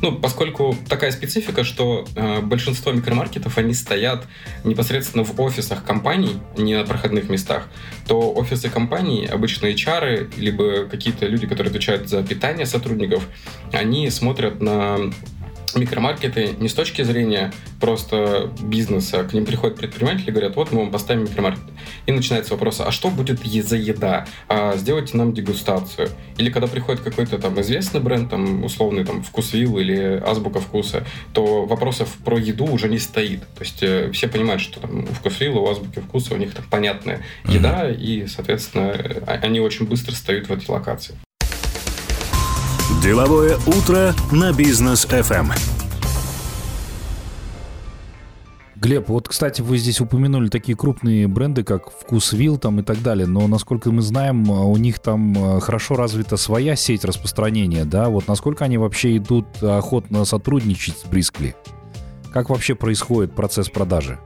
Ну, 0.04 0.12
поскольку 0.12 0.76
такая 0.90 1.12
специфика, 1.12 1.64
что 1.64 2.06
э, 2.18 2.42
большинство 2.42 2.92
микромаркетов, 2.92 3.58
они 3.58 3.74
стоят 3.74 4.28
непосредственно 4.66 5.24
в 5.24 5.40
офисах 5.40 5.86
компаний, 5.86 6.42
не 6.58 6.76
на 6.76 6.84
проходных 6.84 7.30
местах, 7.30 7.70
то 8.06 8.34
офисы 8.34 8.70
компаний, 8.70 9.26
обычно 9.26 9.68
HR, 9.68 10.34
либо 10.36 10.88
какие-то 10.90 11.26
люди, 11.26 11.48
которые 11.48 11.70
отвечают 11.70 12.10
за 12.10 12.22
питание 12.22 12.66
сотрудников, 12.66 13.26
они 13.72 14.10
смотрят 14.10 14.62
на 14.62 14.98
микромаркеты 15.76 16.56
не 16.60 16.70
с 16.70 16.74
точки 16.74 17.02
зрения 17.04 17.52
просто 17.80 18.52
бизнеса. 18.62 19.24
К 19.24 19.34
ним 19.34 19.46
приходят 19.46 19.78
предприниматели 19.78 20.30
и 20.30 20.32
говорят, 20.32 20.56
вот 20.56 20.72
мы 20.72 20.80
вам 20.80 20.92
поставим 20.92 21.24
микромаркет. 21.24 21.64
И 22.06 22.12
начинается 22.12 22.54
вопрос, 22.54 22.82
а 22.82 22.92
что 22.92 23.10
будет 23.10 23.40
за 23.44 23.78
еда? 23.78 24.26
А 24.48 24.76
сделайте 24.78 25.18
нам 25.18 25.34
дегустацию. 25.34 26.10
Или 26.38 26.50
когда 26.50 26.68
приходит 26.68 27.02
какой-то 27.02 27.38
там 27.38 27.60
известный 27.62 28.00
бренд, 28.00 28.30
там 28.30 28.64
условный 28.64 29.06
там 29.06 29.24
Вкусвилл 29.24 29.78
или 29.80 30.22
Азбука 30.26 30.60
Вкуса, 30.60 31.06
то 31.34 31.66
вопросов 31.66 32.16
про 32.24 32.38
еду 32.38 32.66
уже 32.66 32.90
не 32.90 33.00
стоит. 33.00 33.42
То 33.56 33.62
есть 33.62 33.84
э, 33.84 34.12
все 34.12 34.28
понимают, 34.28 34.62
что 34.62 34.80
там 34.80 35.04
у 35.04 35.06
Вкусвилла, 35.06 35.60
у 35.60 35.70
Азбуки 35.70 36.00
Вкуса 36.00 36.34
у 36.34 36.38
них 36.38 36.54
там 36.54 36.66
понятная 36.70 37.22
еда, 37.46 37.90
mm-hmm. 37.90 38.00
и, 38.00 38.28
соответственно, 38.28 38.92
они 39.42 39.60
очень 39.60 39.86
быстро 39.88 40.14
встают 40.14 40.48
в 40.50 40.54
эти 40.54 40.70
локации. 40.70 41.16
Деловое 43.04 43.58
утро 43.68 44.14
на 44.32 44.54
бизнес 44.54 45.06
FM. 45.06 45.52
Глеб, 48.78 49.10
вот, 49.10 49.28
кстати, 49.28 49.62
вы 49.62 49.78
здесь 49.78 50.00
упомянули 50.00 50.48
такие 50.48 50.78
крупные 50.78 51.28
бренды, 51.28 51.66
как 51.66 51.92
Вкусвилл 51.92 52.58
там 52.58 52.80
и 52.80 52.84
так 52.84 53.02
далее, 53.02 53.28
но, 53.28 53.46
насколько 53.50 53.92
мы 53.92 54.02
знаем, 54.02 54.50
у 54.50 54.78
них 54.78 55.00
там 55.00 55.58
э, 55.58 55.60
хорошо 55.60 55.98
развита 55.98 56.38
своя 56.38 56.78
сеть 56.78 57.04
распространения, 57.04 57.84
да? 57.84 58.08
Вот 58.08 58.30
насколько 58.30 58.64
они 58.64 58.78
вообще 58.78 59.18
идут 59.18 59.62
охотно 59.62 60.24
сотрудничать 60.24 60.98
с 61.00 61.04
Брискли? 61.04 61.56
Как 62.32 62.50
вообще 62.50 62.74
происходит 62.74 63.36
процесс 63.36 63.68
продажи? 63.68 64.18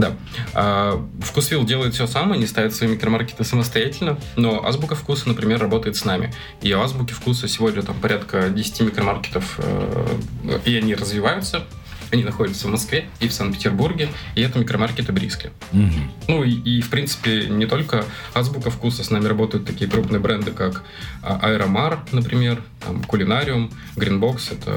Да. 0.00 0.16
А, 0.54 1.06
Вкусвилл 1.20 1.64
делает 1.64 1.94
все 1.94 2.06
сам, 2.06 2.32
они 2.32 2.46
ставят 2.46 2.74
свои 2.74 2.88
микромаркеты 2.88 3.44
самостоятельно, 3.44 4.18
но 4.36 4.64
Азбука 4.66 4.94
Вкуса, 4.94 5.28
например, 5.28 5.60
работает 5.60 5.96
с 5.96 6.04
нами. 6.04 6.32
И 6.62 6.72
у 6.72 6.80
Азбуки 6.80 7.12
Вкуса 7.12 7.48
сегодня 7.48 7.82
там 7.82 7.96
порядка 8.00 8.48
10 8.48 8.80
микромаркетов, 8.80 9.58
э, 9.58 10.18
и 10.64 10.76
они 10.76 10.94
развиваются. 10.94 11.66
Они 12.12 12.24
находятся 12.24 12.66
в 12.66 12.70
Москве 12.70 13.08
и 13.20 13.28
в 13.28 13.32
Санкт-Петербурге, 13.32 14.08
и 14.34 14.40
это 14.40 14.58
микромаркеты 14.58 15.12
Бриски. 15.12 15.50
Угу. 15.72 15.92
Ну 16.26 16.42
и, 16.42 16.50
и, 16.50 16.80
в 16.80 16.88
принципе, 16.88 17.46
не 17.46 17.66
только 17.66 18.04
Азбука 18.34 18.70
Вкуса, 18.70 19.04
с 19.04 19.10
нами 19.10 19.26
работают 19.26 19.64
такие 19.64 19.88
крупные 19.88 20.18
бренды, 20.18 20.50
как 20.50 20.82
Аэромар, 21.22 22.00
например, 22.10 22.62
там, 22.84 23.04
Кулинариум, 23.04 23.70
Гринбокс. 23.94 24.50
Это 24.50 24.76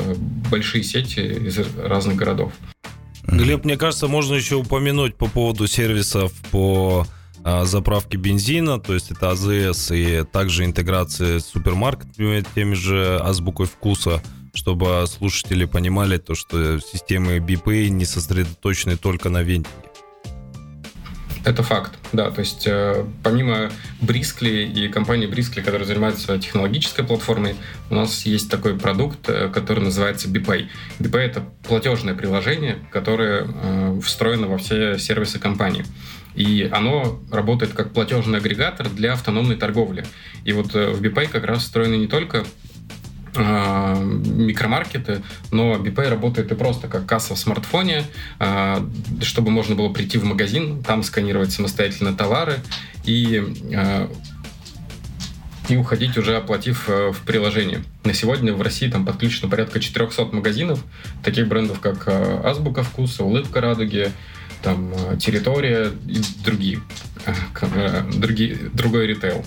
большие 0.51 0.83
сети 0.83 1.21
из 1.21 1.57
разных 1.75 2.17
городов. 2.17 2.53
Глеб, 3.27 3.65
мне 3.65 3.77
кажется, 3.77 4.07
можно 4.07 4.35
еще 4.35 4.55
упомянуть 4.55 5.15
по 5.15 5.27
поводу 5.27 5.67
сервисов 5.67 6.33
по 6.51 7.05
а, 7.43 7.65
заправке 7.65 8.17
бензина, 8.17 8.79
то 8.79 8.93
есть 8.93 9.11
это 9.11 9.31
АЗС 9.31 9.91
и 9.91 10.23
также 10.23 10.65
интеграция 10.65 11.39
с 11.39 11.47
супермаркетами, 11.47 12.45
теми 12.55 12.73
же 12.73 13.19
азбукой 13.21 13.65
вкуса, 13.65 14.21
чтобы 14.53 15.05
слушатели 15.07 15.65
понимали 15.65 16.17
то, 16.17 16.35
что 16.35 16.79
системы 16.79 17.37
BPA 17.37 17.89
не 17.89 18.05
сосредоточены 18.05 18.97
только 18.97 19.29
на 19.29 19.41
вентиле. 19.41 19.73
Это 21.45 21.61
факт, 21.61 21.91
да. 22.13 22.31
То 22.31 22.39
есть 22.39 22.65
э, 22.67 23.05
помимо 23.21 23.69
Брискли 23.99 24.65
и 24.65 24.87
компании 24.87 25.27
Брискли, 25.27 25.61
которая 25.61 25.85
занимается 25.85 26.39
технологической 26.39 27.03
платформой, 27.03 27.55
у 27.89 27.95
нас 27.95 28.25
есть 28.25 28.49
такой 28.49 28.79
продукт, 28.79 29.27
э, 29.27 29.49
который 29.49 29.83
называется 29.83 30.29
BPay. 30.29 30.67
BPay— 30.99 31.19
это 31.19 31.43
платежное 31.67 32.13
приложение, 32.13 32.77
которое 32.91 33.45
э, 33.45 33.99
встроено 34.01 34.47
во 34.47 34.57
все 34.57 34.97
сервисы 34.97 35.37
компании. 35.37 35.83
И 36.35 36.67
оно 36.71 37.19
работает 37.31 37.73
как 37.73 37.91
платежный 37.91 38.39
агрегатор 38.39 38.89
для 38.89 39.13
автономной 39.13 39.57
торговли. 39.57 40.05
И 40.45 40.53
вот 40.53 40.73
э, 40.75 40.91
в 40.91 41.01
BPay 41.01 41.27
как 41.27 41.43
раз 41.43 41.63
встроены 41.63 41.95
не 41.95 42.07
только 42.07 42.45
микромаркеты, 43.35 45.23
но 45.51 45.75
BPay 45.75 46.09
работает 46.09 46.51
и 46.51 46.55
просто 46.55 46.87
как 46.87 47.05
касса 47.05 47.35
в 47.35 47.39
смартфоне, 47.39 48.03
а, 48.39 48.87
чтобы 49.21 49.51
можно 49.51 49.75
было 49.75 49.89
прийти 49.89 50.17
в 50.17 50.23
магазин, 50.23 50.83
там 50.83 51.03
сканировать 51.03 51.51
самостоятельно 51.51 52.13
товары 52.13 52.59
и 53.03 53.43
а, 53.75 54.11
и 55.69 55.77
уходить 55.77 56.17
уже 56.17 56.35
оплатив 56.35 56.89
в 56.89 57.15
приложении. 57.25 57.85
На 58.03 58.13
сегодня 58.13 58.53
в 58.53 58.61
России 58.61 58.89
там 58.89 59.05
подключено 59.05 59.49
порядка 59.49 59.79
400 59.79 60.25
магазинов, 60.25 60.83
таких 61.23 61.47
брендов 61.47 61.79
как 61.79 62.05
Азбука 62.09 62.83
Вкуса, 62.83 63.23
Улыбка 63.23 63.61
Радуги, 63.61 64.11
там 64.61 64.93
Территория 65.19 65.89
и 66.05 66.21
другие, 66.43 66.81
другие 68.13 68.57
другой 68.73 69.07
ритейл. 69.07 69.45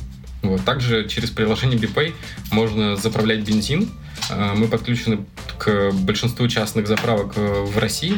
Вот. 0.50 0.64
Также 0.64 1.08
через 1.08 1.30
приложение 1.30 1.78
BPay 1.78 2.14
можно 2.50 2.96
заправлять 2.96 3.40
бензин. 3.40 3.90
А, 4.30 4.54
мы 4.54 4.68
подключены 4.68 5.24
к 5.58 5.92
большинству 5.92 6.48
частных 6.48 6.86
заправок 6.86 7.34
э, 7.36 7.64
в 7.64 7.78
России. 7.78 8.16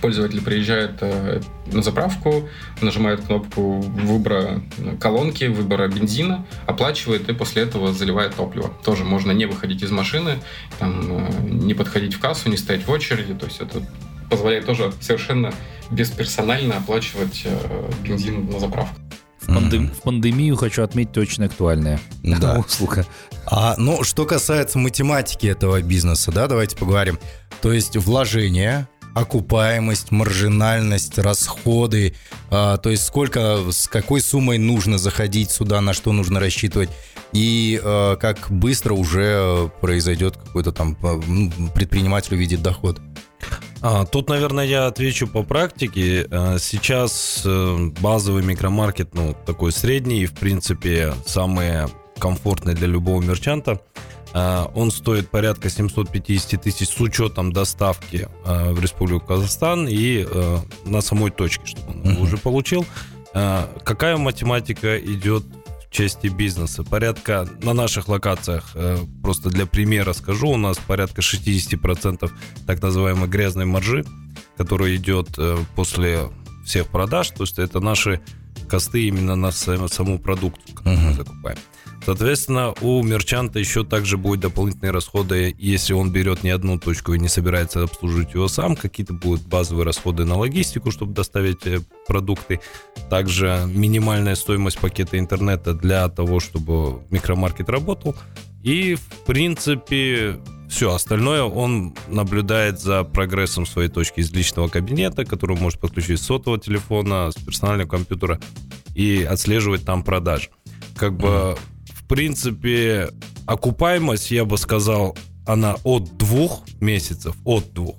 Пользователь 0.00 0.40
приезжает 0.42 0.98
э, 1.02 1.40
на 1.66 1.82
заправку, 1.82 2.48
нажимает 2.80 3.20
кнопку 3.20 3.80
выбора 3.80 4.62
колонки, 4.98 5.44
выбора 5.44 5.88
бензина, 5.88 6.46
оплачивает 6.66 7.28
и 7.28 7.34
после 7.34 7.62
этого 7.62 7.92
заливает 7.92 8.34
топливо. 8.34 8.72
Тоже 8.84 9.04
можно 9.04 9.32
не 9.32 9.46
выходить 9.46 9.82
из 9.82 9.90
машины, 9.90 10.38
там, 10.78 11.28
э, 11.28 11.30
не 11.42 11.74
подходить 11.74 12.14
в 12.14 12.20
кассу, 12.20 12.48
не 12.48 12.56
стоять 12.56 12.86
в 12.86 12.90
очереди. 12.90 13.34
То 13.34 13.46
есть 13.46 13.60
это 13.60 13.82
позволяет 14.30 14.64
тоже 14.64 14.92
совершенно 15.00 15.52
бесперсонально 15.90 16.76
оплачивать 16.76 17.46
бензин 18.04 18.48
на 18.48 18.60
заправку. 18.60 18.99
Пандем... 19.54 19.84
mm-hmm. 19.84 19.94
в 19.94 20.02
пандемию, 20.02 20.56
хочу 20.56 20.82
отметить, 20.82 21.16
очень 21.18 21.44
актуальная 21.44 22.00
да. 22.22 22.58
услуга. 22.66 23.06
А, 23.46 23.74
ну, 23.78 24.04
что 24.04 24.26
касается 24.26 24.78
математики 24.78 25.46
этого 25.46 25.80
бизнеса, 25.82 26.32
да, 26.32 26.46
давайте 26.46 26.76
поговорим. 26.76 27.18
То 27.60 27.72
есть 27.72 27.96
вложения, 27.96 28.88
окупаемость, 29.14 30.10
маржинальность, 30.10 31.18
расходы, 31.18 32.14
а, 32.50 32.76
то 32.76 32.90
есть 32.90 33.04
сколько, 33.04 33.58
с 33.70 33.88
какой 33.88 34.20
суммой 34.20 34.58
нужно 34.58 34.98
заходить 34.98 35.50
сюда, 35.50 35.80
на 35.80 35.92
что 35.92 36.12
нужно 36.12 36.40
рассчитывать, 36.40 36.90
и 37.32 37.80
а, 37.82 38.16
как 38.16 38.50
быстро 38.50 38.94
уже 38.94 39.70
произойдет 39.80 40.36
какой-то 40.36 40.72
там 40.72 40.96
а, 41.02 41.20
предприниматель 41.74 42.34
увидит 42.34 42.62
доход. 42.62 43.00
А, 43.82 44.04
тут, 44.04 44.28
наверное, 44.28 44.66
я 44.66 44.86
отвечу 44.86 45.26
по 45.26 45.42
практике. 45.42 46.26
А, 46.30 46.58
сейчас 46.58 47.42
э, 47.44 47.90
базовый 48.00 48.42
микромаркет, 48.42 49.14
ну, 49.14 49.34
такой 49.46 49.72
средний, 49.72 50.26
в 50.26 50.34
принципе, 50.34 51.14
самый 51.26 51.88
комфортный 52.18 52.74
для 52.74 52.88
любого 52.88 53.22
мерчанта. 53.22 53.80
А, 54.34 54.70
он 54.74 54.90
стоит 54.90 55.30
порядка 55.30 55.70
750 55.70 56.62
тысяч 56.62 56.88
с 56.88 57.00
учетом 57.00 57.52
доставки 57.52 58.28
в 58.44 58.80
Республику 58.80 59.26
Казахстан 59.26 59.88
и 59.88 60.26
э, 60.28 60.58
на 60.84 61.00
самой 61.00 61.30
точке, 61.30 61.64
чтобы 61.64 61.92
он 61.92 62.02
uh-huh. 62.02 62.22
уже 62.22 62.36
получил. 62.36 62.84
Какая 63.32 64.16
математика 64.16 64.98
идет 64.98 65.44
части 65.90 66.28
бизнеса. 66.28 66.84
Порядка 66.84 67.48
на 67.62 67.74
наших 67.74 68.08
локациях, 68.08 68.70
э, 68.74 68.98
просто 69.22 69.50
для 69.50 69.66
примера 69.66 70.12
скажу, 70.12 70.48
у 70.48 70.56
нас 70.56 70.78
порядка 70.78 71.20
60% 71.20 72.32
так 72.66 72.80
называемой 72.80 73.28
грязной 73.28 73.66
маржи, 73.66 74.04
которая 74.56 74.96
идет 74.96 75.30
э, 75.38 75.58
после 75.74 76.30
всех 76.64 76.86
продаж, 76.86 77.30
то 77.30 77.42
есть 77.42 77.58
это 77.58 77.80
наши 77.80 78.20
косты 78.68 79.08
именно 79.08 79.34
на 79.34 79.50
саму 79.50 80.18
продукцию, 80.18 80.76
которую 80.76 81.00
uh-huh. 81.00 81.08
мы 81.08 81.14
закупаем. 81.14 81.58
Соответственно, 82.04 82.74
у 82.80 83.02
мерчанта 83.02 83.58
еще 83.58 83.84
также 83.84 84.16
будут 84.16 84.40
дополнительные 84.40 84.90
расходы, 84.90 85.54
если 85.58 85.92
он 85.92 86.10
берет 86.10 86.42
не 86.42 86.50
одну 86.50 86.78
точку 86.78 87.12
и 87.12 87.18
не 87.18 87.28
собирается 87.28 87.82
обслуживать 87.82 88.34
его 88.34 88.48
сам. 88.48 88.74
Какие-то 88.74 89.12
будут 89.12 89.46
базовые 89.46 89.84
расходы 89.84 90.24
на 90.24 90.36
логистику, 90.36 90.90
чтобы 90.90 91.12
доставить 91.12 91.66
э, 91.66 91.80
продукты. 92.06 92.60
Также 93.10 93.64
минимальная 93.66 94.34
стоимость 94.34 94.78
пакета 94.78 95.18
интернета 95.18 95.74
для 95.74 96.08
того, 96.08 96.40
чтобы 96.40 97.02
микромаркет 97.10 97.68
работал. 97.68 98.16
И, 98.62 98.94
в 98.94 99.24
принципе, 99.26 100.40
все 100.70 100.94
остальное 100.94 101.42
он 101.42 101.94
наблюдает 102.08 102.80
за 102.80 103.04
прогрессом 103.04 103.66
своей 103.66 103.88
точки 103.88 104.20
из 104.20 104.32
личного 104.32 104.68
кабинета, 104.68 105.24
который 105.24 105.56
может 105.56 105.80
подключить 105.80 106.20
с 106.20 106.26
сотового 106.26 106.60
телефона, 106.60 107.30
с 107.30 107.34
персонального 107.34 107.88
компьютера 107.88 108.40
и 108.94 109.22
отслеживать 109.22 109.84
там 109.84 110.02
продажи. 110.02 110.48
Как 110.96 111.16
бы 111.16 111.56
принципе, 112.10 113.08
окупаемость, 113.46 114.32
я 114.32 114.44
бы 114.44 114.58
сказал, 114.58 115.16
она 115.46 115.76
от 115.84 116.16
двух 116.16 116.64
месяцев, 116.80 117.36
от 117.44 117.72
двух 117.72 117.94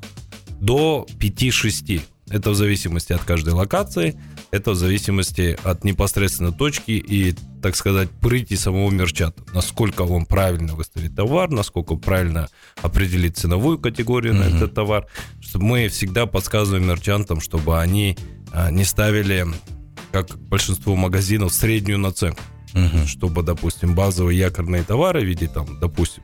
до 0.59 1.07
5-6. 1.17 2.01
Это 2.29 2.49
в 2.49 2.55
зависимости 2.55 3.13
от 3.13 3.23
каждой 3.23 3.53
локации, 3.53 4.19
это 4.51 4.71
в 4.71 4.75
зависимости 4.75 5.57
от 5.63 5.85
непосредственно 5.85 6.51
точки 6.51 6.91
и, 6.91 7.33
так 7.61 7.77
сказать, 7.77 8.09
прыти 8.09 8.55
самого 8.55 8.89
мерчата. 8.89 9.43
Насколько 9.53 10.01
он 10.01 10.25
правильно 10.25 10.75
выставит 10.75 11.15
товар, 11.15 11.49
насколько 11.49 11.95
правильно 11.95 12.49
определит 12.81 13.37
ценовую 13.37 13.79
категорию 13.79 14.33
mm-hmm. 14.33 14.49
на 14.49 14.55
этот 14.57 14.73
товар. 14.73 15.07
Мы 15.53 15.87
всегда 15.87 16.25
подсказываем 16.25 16.85
мерчантам, 16.85 17.39
чтобы 17.39 17.79
они 17.79 18.17
а, 18.51 18.71
не 18.71 18.83
ставили, 18.83 19.47
как 20.11 20.37
большинство 20.37 20.97
магазинов, 20.97 21.53
среднюю 21.53 21.97
наценку 21.97 22.41
угу. 22.73 23.07
чтобы, 23.07 23.43
допустим, 23.43 23.95
базовые 23.95 24.37
якорные 24.39 24.83
товары 24.83 25.21
в 25.21 25.25
виде, 25.25 25.47
там, 25.47 25.79
допустим, 25.79 26.23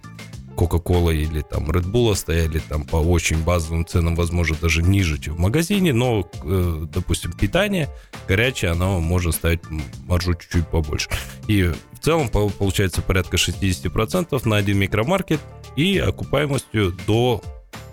Coca-Cola 0.57 1.15
или 1.15 1.41
там 1.41 1.69
Red 1.69 1.85
Bull 1.91 2.15
стояли 2.15 2.59
там 2.59 2.83
по 2.83 2.97
очень 2.97 3.43
базовым 3.43 3.85
ценам, 3.85 4.15
возможно, 4.15 4.57
даже 4.59 4.81
ниже, 4.81 5.19
чем 5.19 5.35
в 5.35 5.39
магазине, 5.39 5.93
но, 5.93 6.27
э, 6.43 6.85
допустим, 6.91 7.31
питание 7.31 7.89
горячее, 8.27 8.71
оно 8.71 8.99
может 8.99 9.35
ставить 9.35 9.61
маржу 10.07 10.33
чуть-чуть 10.33 10.67
побольше. 10.67 11.09
И 11.47 11.63
в 11.63 11.99
целом 11.99 12.29
получается 12.29 13.01
порядка 13.01 13.37
60% 13.37 14.45
на 14.45 14.57
один 14.57 14.79
микромаркет 14.79 15.39
и 15.75 15.99
окупаемостью 15.99 16.95
до 17.05 17.41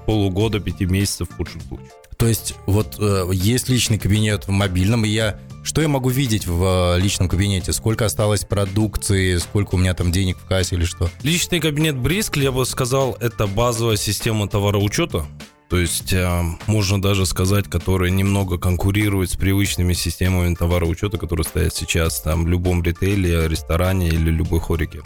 полугода, 0.07 0.59
пяти 0.61 0.87
месяцев 0.87 1.29
в 1.31 1.37
худшем 1.37 1.61
случае. 1.63 1.91
То 2.17 2.27
есть 2.27 2.55
вот 2.67 2.97
э, 2.99 3.29
есть 3.33 3.69
личный 3.69 3.99
кабинет 3.99 4.47
в 4.47 4.51
мобильном, 4.51 5.05
и 5.05 5.09
я 5.09 5.39
что 5.65 5.81
я 5.81 5.89
могу 5.89 6.11
видеть 6.11 6.47
в 6.47 6.97
э, 6.97 7.01
личном 7.01 7.27
кабинете? 7.29 7.73
Сколько 7.73 8.05
осталось 8.05 8.45
продукции, 8.45 9.39
сколько 9.39 9.77
у 9.77 9.79
меня 9.79 9.95
там 9.95 10.13
денег 10.13 10.37
в 10.37 10.45
кассе 10.45 10.77
или 10.77 10.85
что? 10.85 11.09
Личный 11.23 11.59
кабинет 11.59 11.97
Бриск, 11.97 12.37
я 12.37 12.53
бы 12.53 12.67
сказал, 12.67 13.17
это 13.19 13.47
базовая 13.47 13.97
система 13.97 14.47
товароучета. 14.47 15.27
То 15.69 15.79
есть 15.79 16.13
э, 16.13 16.43
можно 16.67 17.01
даже 17.01 17.25
сказать, 17.27 17.69
которая 17.69 18.11
немного 18.11 18.59
конкурирует 18.59 19.31
с 19.31 19.37
привычными 19.37 19.95
системами 19.95 20.55
товароучета, 20.55 21.17
которые 21.17 21.45
стоят 21.45 21.75
сейчас 21.75 22.21
там 22.21 22.45
в 22.45 22.49
любом 22.49 22.83
ритейле, 22.83 23.49
ресторане 23.49 24.09
или 24.09 24.31
любой 24.31 24.61
хорике. 24.61 25.03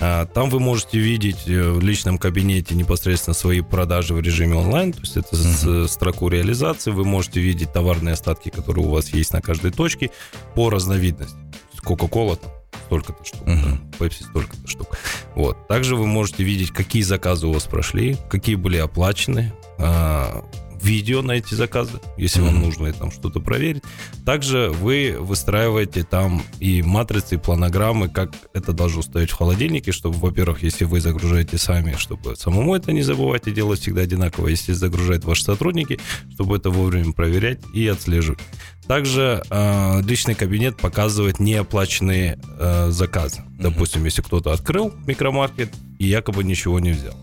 А, 0.00 0.26
там 0.26 0.50
вы 0.50 0.60
можете 0.60 0.98
видеть 0.98 1.48
э, 1.48 1.70
в 1.70 1.80
личном 1.80 2.18
кабинете 2.18 2.74
непосредственно 2.74 3.34
свои 3.34 3.62
продажи 3.62 4.14
в 4.14 4.20
режиме 4.20 4.56
онлайн, 4.56 4.92
то 4.92 5.00
есть 5.00 5.16
это 5.16 5.34
uh-huh. 5.34 5.88
строку 5.88 6.28
реализации. 6.28 6.90
Вы 6.90 7.04
можете 7.04 7.40
видеть 7.40 7.72
товарные 7.72 8.12
остатки, 8.12 8.50
которые 8.50 8.86
у 8.86 8.90
вас 8.90 9.08
есть 9.14 9.32
на 9.32 9.40
каждой 9.40 9.70
точке 9.70 10.10
по 10.54 10.68
разновидности. 10.70 11.36
Coca-Cola 11.84 12.38
столько-то 12.86 13.24
штук, 13.24 13.46
uh-huh. 13.46 13.98
Pepsi 13.98 14.24
столько-то 14.24 14.68
штук. 14.68 14.98
Вот. 15.34 15.68
Также 15.68 15.96
вы 15.96 16.06
можете 16.06 16.44
видеть, 16.44 16.70
какие 16.70 17.02
заказы 17.02 17.46
у 17.46 17.52
вас 17.52 17.64
прошли, 17.64 18.16
какие 18.28 18.54
были 18.56 18.76
оплачены, 18.76 19.52
а, 19.78 20.44
видео 20.82 21.22
на 21.22 21.32
эти 21.32 21.54
заказы, 21.54 22.00
если 22.16 22.40
mm-hmm. 22.40 22.46
вам 22.46 22.60
нужно 22.60 22.92
там 22.92 23.10
что-то 23.10 23.40
проверить. 23.40 23.82
Также 24.24 24.70
вы 24.70 25.16
выстраиваете 25.18 26.04
там 26.04 26.42
и 26.60 26.82
матрицы, 26.82 27.36
и 27.36 27.38
планограммы, 27.38 28.08
как 28.08 28.32
это 28.52 28.72
должно 28.72 29.02
стоять 29.02 29.30
в 29.30 29.34
холодильнике, 29.34 29.92
чтобы, 29.92 30.16
во-первых, 30.18 30.62
если 30.62 30.84
вы 30.84 31.00
загружаете 31.00 31.58
сами, 31.58 31.94
чтобы 31.96 32.36
самому 32.36 32.74
это 32.74 32.92
не 32.92 33.02
забывать 33.02 33.46
и 33.46 33.52
делать 33.52 33.80
всегда 33.80 34.02
одинаково, 34.02 34.48
если 34.48 34.72
загружают 34.72 35.24
ваши 35.24 35.44
сотрудники, 35.44 35.98
чтобы 36.32 36.56
это 36.56 36.70
вовремя 36.70 37.12
проверять 37.12 37.60
и 37.74 37.86
отслеживать. 37.86 38.40
Также 38.86 39.42
э, 39.48 40.02
личный 40.02 40.34
кабинет 40.34 40.76
показывает 40.76 41.38
неоплаченные 41.38 42.38
э, 42.58 42.90
заказы. 42.90 43.38
Mm-hmm. 43.38 43.62
Допустим, 43.62 44.04
если 44.04 44.22
кто-то 44.22 44.52
открыл 44.52 44.92
микромаркет 45.06 45.72
и 45.98 46.06
якобы 46.06 46.42
ничего 46.44 46.80
не 46.80 46.90
взял. 46.90 47.14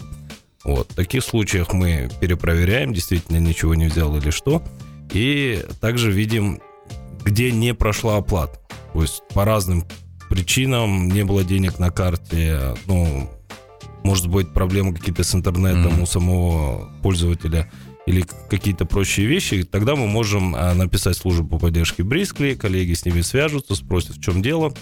Вот. 0.64 0.92
В 0.92 0.96
таких 0.96 1.24
случаях 1.24 1.74
мы 1.74 2.10
перепроверяем, 2.20 2.94
действительно 2.94 3.38
ничего 3.38 3.76
не 3.76 3.88
взял 3.88 4.16
или 4.18 4.30
что. 4.30 4.64
И 5.14 5.64
также 5.82 6.12
видим, 6.12 6.62
где 7.24 7.52
не 7.52 7.74
прошла 7.74 8.18
оплата. 8.18 8.60
То 8.94 9.02
есть 9.02 9.24
по 9.34 9.46
разным 9.46 9.86
причинам 10.30 11.10
не 11.10 11.24
было 11.24 11.44
денег 11.44 11.80
на 11.80 11.92
карте, 11.92 12.76
ну, 12.86 13.30
может 14.04 14.28
быть, 14.28 14.54
проблемы 14.54 14.94
какие-то 14.94 15.24
с 15.24 15.34
интернетом 15.34 15.94
mm-hmm. 15.94 16.04
у 16.04 16.06
самого 16.06 16.90
пользователя 17.02 17.70
или 18.06 18.26
какие-то 18.50 18.86
прочие 18.86 19.28
вещи, 19.28 19.64
тогда 19.64 19.96
мы 19.96 20.08
можем 20.08 20.56
а, 20.56 20.74
написать 20.74 21.16
службу 21.16 21.48
по 21.48 21.60
поддержке 21.60 22.04
Брискли, 22.04 22.56
коллеги 22.56 22.94
с 22.94 23.06
ними 23.06 23.22
свяжутся, 23.22 23.76
спросят, 23.76 24.18
в 24.18 24.22
чем 24.22 24.42
дело 24.42 24.74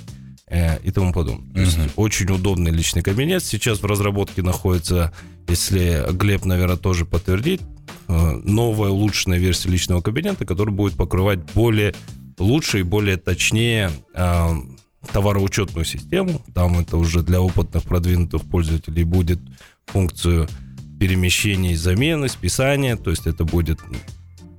э, 0.47 0.79
и 0.81 0.91
тому 0.91 1.13
подобное. 1.13 1.53
То 1.53 1.59
есть 1.61 1.77
очень 1.95 2.31
удобный 2.31 2.71
личный 2.71 3.01
кабинет. 3.01 3.43
Сейчас 3.43 3.81
в 3.81 3.85
разработке 3.85 4.41
находится 4.41 5.13
если 5.47 6.05
Глеб, 6.11 6.45
наверное, 6.45 6.77
тоже 6.77 7.05
подтвердит, 7.05 7.61
э, 8.07 8.41
новая 8.43 8.89
улучшенная 8.89 9.37
версия 9.37 9.69
личного 9.69 10.01
кабинета, 10.01 10.45
которая 10.45 10.75
будет 10.75 10.95
покрывать 10.95 11.39
более 11.53 11.95
лучше 12.37 12.81
и 12.81 12.83
более 12.83 13.17
точнее 13.17 13.91
э, 14.13 14.47
товароучетную 15.11 15.85
систему. 15.85 16.41
Там 16.53 16.79
это 16.79 16.97
уже 16.97 17.21
для 17.21 17.41
опытных 17.41 17.83
продвинутых 17.83 18.43
пользователей 18.43 19.03
будет 19.03 19.39
функцию 19.85 20.47
перемещений, 20.99 21.75
замены, 21.75 22.27
списания. 22.27 22.97
То 22.97 23.11
есть 23.11 23.25
это 23.25 23.45
будет 23.45 23.79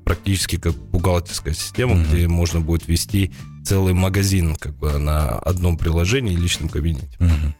практически 0.08 0.56
как 0.56 0.72
бухгалтерская 0.72 1.52
система, 1.52 1.92
mm-hmm. 1.92 2.08
где 2.08 2.28
можно 2.28 2.62
будет 2.62 2.88
вести 2.88 3.30
целый 3.62 3.92
магазин 3.92 4.56
как 4.56 4.74
бы 4.74 4.96
на 4.96 5.38
одном 5.40 5.76
приложении 5.76 6.32
и 6.32 6.36
личном 6.36 6.70
кабинете. 6.70 7.14
Mm-hmm. 7.18 7.52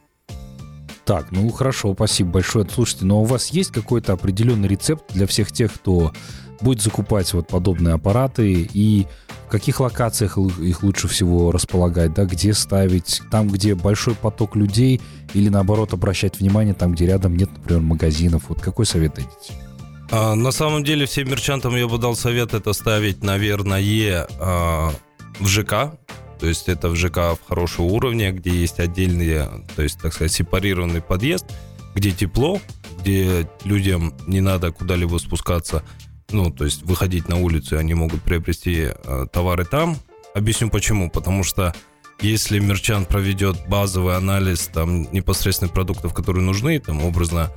Так, 1.05 1.31
ну 1.31 1.51
хорошо, 1.51 1.93
спасибо 1.93 2.31
большое. 2.31 2.67
Слушайте, 2.73 3.05
но 3.05 3.21
у 3.21 3.27
вас 3.27 3.49
есть 3.49 3.71
какой-то 3.71 4.15
определенный 4.15 4.67
рецепт 4.67 5.13
для 5.13 5.27
всех 5.27 5.53
тех, 5.53 5.75
кто 5.75 6.15
будет 6.63 6.81
закупать 6.81 7.35
вот 7.35 7.49
подобные 7.49 7.95
аппараты 7.95 8.67
и 8.73 9.07
в 9.47 9.51
каких 9.51 9.81
локациях 9.81 10.39
их 10.39 10.83
лучше 10.83 11.07
всего 11.07 11.53
располагать, 11.53 12.15
да, 12.15 12.25
где 12.25 12.55
ставить, 12.55 13.21
там, 13.31 13.49
где 13.49 13.75
большой 13.75 14.15
поток 14.15 14.57
людей 14.57 15.03
или 15.35 15.51
наоборот 15.51 15.93
обращать 15.93 16.41
внимание 16.41 16.73
там, 16.73 16.95
где 16.95 17.05
рядом 17.05 17.37
нет, 17.37 17.51
например, 17.53 17.83
магазинов. 17.83 18.45
Вот 18.49 18.63
какой 18.63 18.87
совет 18.87 19.17
дадите? 19.17 19.68
А, 20.11 20.35
на 20.35 20.51
самом 20.53 20.85
деле 20.85 21.07
всем 21.07 21.29
мерчантам 21.29 21.77
я 21.77 21.87
бы 21.87 21.99
дал 21.99 22.17
совет 22.17 22.55
это 22.55 22.73
ставить, 22.73 23.23
наверное, 23.23 24.27
а, 24.39 24.93
в 25.39 25.47
ЖК, 25.47 25.99
то 26.41 26.47
есть 26.47 26.69
это 26.69 26.89
в 26.89 26.97
ЖК 26.97 27.35
в 27.35 27.41
хорошем 27.47 27.87
уровне, 27.87 28.33
где 28.33 28.51
есть 28.51 28.81
отдельные, 28.81 29.49
то 29.77 29.83
есть, 29.83 30.01
так 30.01 30.13
сказать, 30.15 30.33
сепарированный 30.33 31.03
подъезд, 31.03 31.47
где 31.95 32.13
тепло, 32.13 32.61
где 33.01 33.49
людям 33.65 34.15
не 34.27 34.41
надо 34.41 34.73
куда-либо 34.73 35.19
спускаться, 35.19 35.83
ну, 36.31 36.51
то 36.51 36.65
есть 36.65 36.83
выходить 36.83 37.29
на 37.29 37.37
улицу, 37.37 37.77
и 37.77 37.79
они 37.79 37.95
могут 37.95 38.23
приобрести 38.23 38.89
э, 38.93 39.27
товары 39.33 39.65
там. 39.65 39.97
Объясню 40.35 40.69
почему. 40.69 41.11
Потому 41.11 41.43
что 41.43 41.75
если 42.21 42.59
мерчант 42.59 43.09
проведет 43.09 43.67
базовый 43.67 44.17
анализ 44.17 44.69
там 44.73 45.11
непосредственно 45.13 45.71
продуктов, 45.71 46.13
которые 46.13 46.45
нужны, 46.45 46.79
там 46.81 47.03
образно 47.03 47.51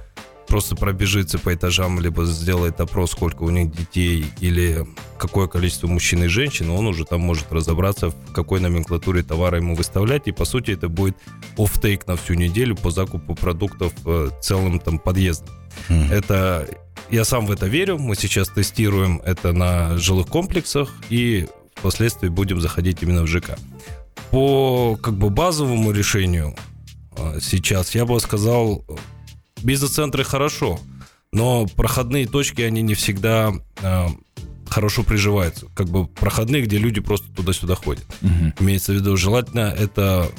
просто 0.47 0.75
пробежится 0.75 1.39
по 1.39 1.53
этажам, 1.53 1.99
либо 1.99 2.25
сделает 2.25 2.79
опрос, 2.81 3.11
сколько 3.11 3.43
у 3.43 3.49
них 3.49 3.71
детей 3.71 4.25
или 4.39 4.85
какое 5.17 5.47
количество 5.47 5.87
мужчин 5.87 6.23
и 6.23 6.27
женщин, 6.27 6.69
он 6.69 6.87
уже 6.87 7.05
там 7.05 7.21
может 7.21 7.51
разобраться, 7.51 8.09
в 8.09 8.33
какой 8.33 8.59
номенклатуре 8.59 9.23
товара 9.23 9.57
ему 9.57 9.75
выставлять. 9.75 10.23
И, 10.25 10.31
по 10.31 10.45
сути, 10.45 10.71
это 10.71 10.89
будет 10.89 11.15
офтейк 11.57 12.07
на 12.07 12.15
всю 12.15 12.33
неделю 12.33 12.75
по 12.75 12.91
закупу 12.91 13.35
продуктов 13.35 13.93
э, 14.05 14.29
целым 14.41 14.79
там 14.79 14.99
подъездом. 14.99 15.55
Mm. 15.89 16.11
Это 16.11 16.67
я 17.09 17.25
сам 17.25 17.45
в 17.45 17.51
это 17.51 17.67
верю. 17.67 17.97
Мы 17.97 18.15
сейчас 18.15 18.47
тестируем 18.47 19.21
это 19.23 19.53
на 19.53 19.97
жилых 19.97 20.27
комплексах 20.27 20.93
и 21.09 21.47
впоследствии 21.75 22.29
будем 22.29 22.61
заходить 22.61 23.01
именно 23.01 23.23
в 23.23 23.27
ЖК. 23.27 23.57
По 24.31 24.97
как 25.01 25.15
бы 25.15 25.29
базовому 25.29 25.91
решению 25.91 26.55
э, 27.17 27.39
сейчас 27.41 27.95
я 27.95 28.05
бы 28.05 28.19
сказал 28.19 28.85
Бизнес-центры 29.63 30.23
хорошо, 30.23 30.79
но 31.31 31.65
проходные 31.65 32.27
точки, 32.27 32.61
они 32.61 32.81
не 32.81 32.93
всегда 32.93 33.53
э, 33.81 34.07
хорошо 34.69 35.03
приживаются. 35.03 35.67
Как 35.75 35.87
бы 35.87 36.07
проходные, 36.07 36.63
где 36.63 36.77
люди 36.77 37.01
просто 37.01 37.31
туда-сюда 37.33 37.75
ходят. 37.75 38.05
Угу. 38.21 38.53
Имеется 38.59 38.93
в 38.93 38.95
виду, 38.95 39.15
желательно 39.17 39.73
это 39.77 40.29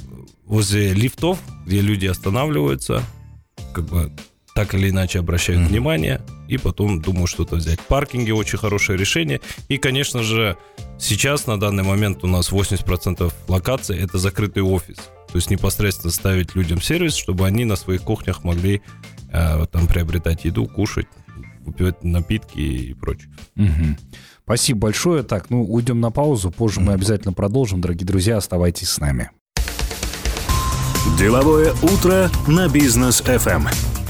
возле 0.44 0.92
лифтов, 0.92 1.38
где 1.66 1.80
люди 1.80 2.06
останавливаются, 2.06 3.02
как 3.72 3.86
бы 3.86 4.12
так 4.54 4.74
или 4.74 4.90
иначе 4.90 5.18
обращают 5.18 5.62
mm 5.62 5.68
внимание 5.68 6.20
и 6.48 6.58
потом 6.58 7.00
думаю 7.00 7.26
что-то 7.26 7.56
взять. 7.56 7.80
Паркинги 7.80 8.30
очень 8.30 8.58
хорошее 8.58 8.98
решение. 8.98 9.40
И, 9.68 9.78
конечно 9.78 10.22
же, 10.22 10.58
сейчас 10.98 11.46
на 11.46 11.58
данный 11.58 11.82
момент 11.82 12.22
у 12.24 12.26
нас 12.26 12.52
80% 12.52 13.32
локаций 13.48 13.98
это 13.98 14.18
закрытый 14.18 14.62
офис. 14.62 14.96
То 14.96 15.36
есть 15.36 15.48
непосредственно 15.48 16.12
ставить 16.12 16.54
людям 16.54 16.82
сервис, 16.82 17.14
чтобы 17.14 17.46
они 17.46 17.64
на 17.64 17.76
своих 17.76 18.02
кухнях 18.02 18.44
могли 18.44 18.82
э, 19.32 19.66
там 19.70 19.86
приобретать 19.86 20.44
еду, 20.44 20.66
кушать, 20.66 21.08
выпивать 21.64 22.04
напитки 22.04 22.58
и 22.58 22.94
прочее. 22.94 23.30
Угу. 23.56 23.96
Спасибо 24.44 24.80
большое. 24.80 25.22
Так, 25.22 25.50
ну 25.50 25.64
уйдем 25.64 26.00
на 26.00 26.10
паузу. 26.10 26.50
Позже 26.50 26.80
мы 26.80 26.92
обязательно 26.92 27.32
продолжим. 27.32 27.80
Дорогие 27.80 28.06
друзья, 28.06 28.36
оставайтесь 28.36 28.90
с 28.90 28.98
нами. 28.98 29.30
Деловое 31.18 31.72
утро 31.82 32.30
на 32.46 32.68
бизнес 32.68 33.22
FM. 33.22 34.01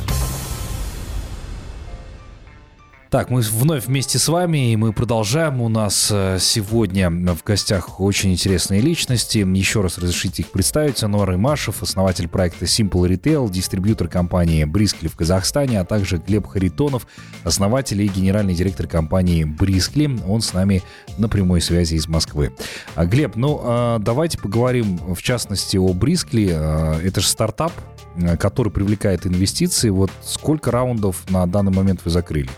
Так, 3.12 3.29
мы 3.29 3.42
вновь 3.42 3.88
вместе 3.88 4.18
с 4.18 4.27
вами, 4.27 4.72
и 4.72 4.77
мы 4.77 4.94
продолжаем. 4.94 5.61
У 5.61 5.68
нас 5.68 6.09
э, 6.11 6.38
сегодня 6.40 7.11
в 7.11 7.44
гостях 7.44 8.01
очень 8.01 8.33
интересные 8.33 8.81
личности. 8.81 9.46
Еще 9.55 9.83
раз 9.83 9.98
разрешите 9.98 10.40
их 10.40 10.51
представить. 10.51 11.03
Ануар 11.03 11.35
Имашев, 11.35 11.83
основатель 11.83 12.27
проекта 12.27 12.64
Simple 12.64 13.07
Retail, 13.11 13.51
дистрибьютор 13.51 14.09
компании 14.09 14.64
Брискли 14.64 15.09
в 15.09 15.16
Казахстане, 15.16 15.81
а 15.81 15.85
также 15.85 16.22
Глеб 16.27 16.46
Харитонов, 16.46 17.07
основатель 17.44 18.01
и 18.01 18.09
генеральный 18.09 18.55
директор 18.55 18.87
компании 18.87 19.44
Брискли. 19.44 20.09
Он 20.27 20.40
с 20.40 20.55
нами 20.55 20.83
на 21.18 21.29
прямой 21.29 21.61
связи 21.61 21.96
из 21.96 22.09
Москвы. 22.09 22.55
А, 22.94 23.05
Глеб, 23.05 23.37
ну 23.37 23.61
а, 23.62 23.98
давайте 23.98 24.38
поговорим 24.38 24.96
в 25.14 25.20
частности 25.20 25.77
о 25.77 25.92
Брискли. 25.92 26.48
А, 26.51 26.98
это 26.98 27.20
же 27.20 27.27
стартап, 27.27 27.72
э, 28.16 28.38
который 28.38 28.72
привлекает 28.72 29.27
инвестиции. 29.27 29.90
Вот 29.90 30.11
сколько 30.25 30.70
раундов 30.70 31.29
на 31.29 31.46
данный 31.46 31.72
момент 31.72 32.01
вы 32.07 32.11
закрыли? 32.11 32.48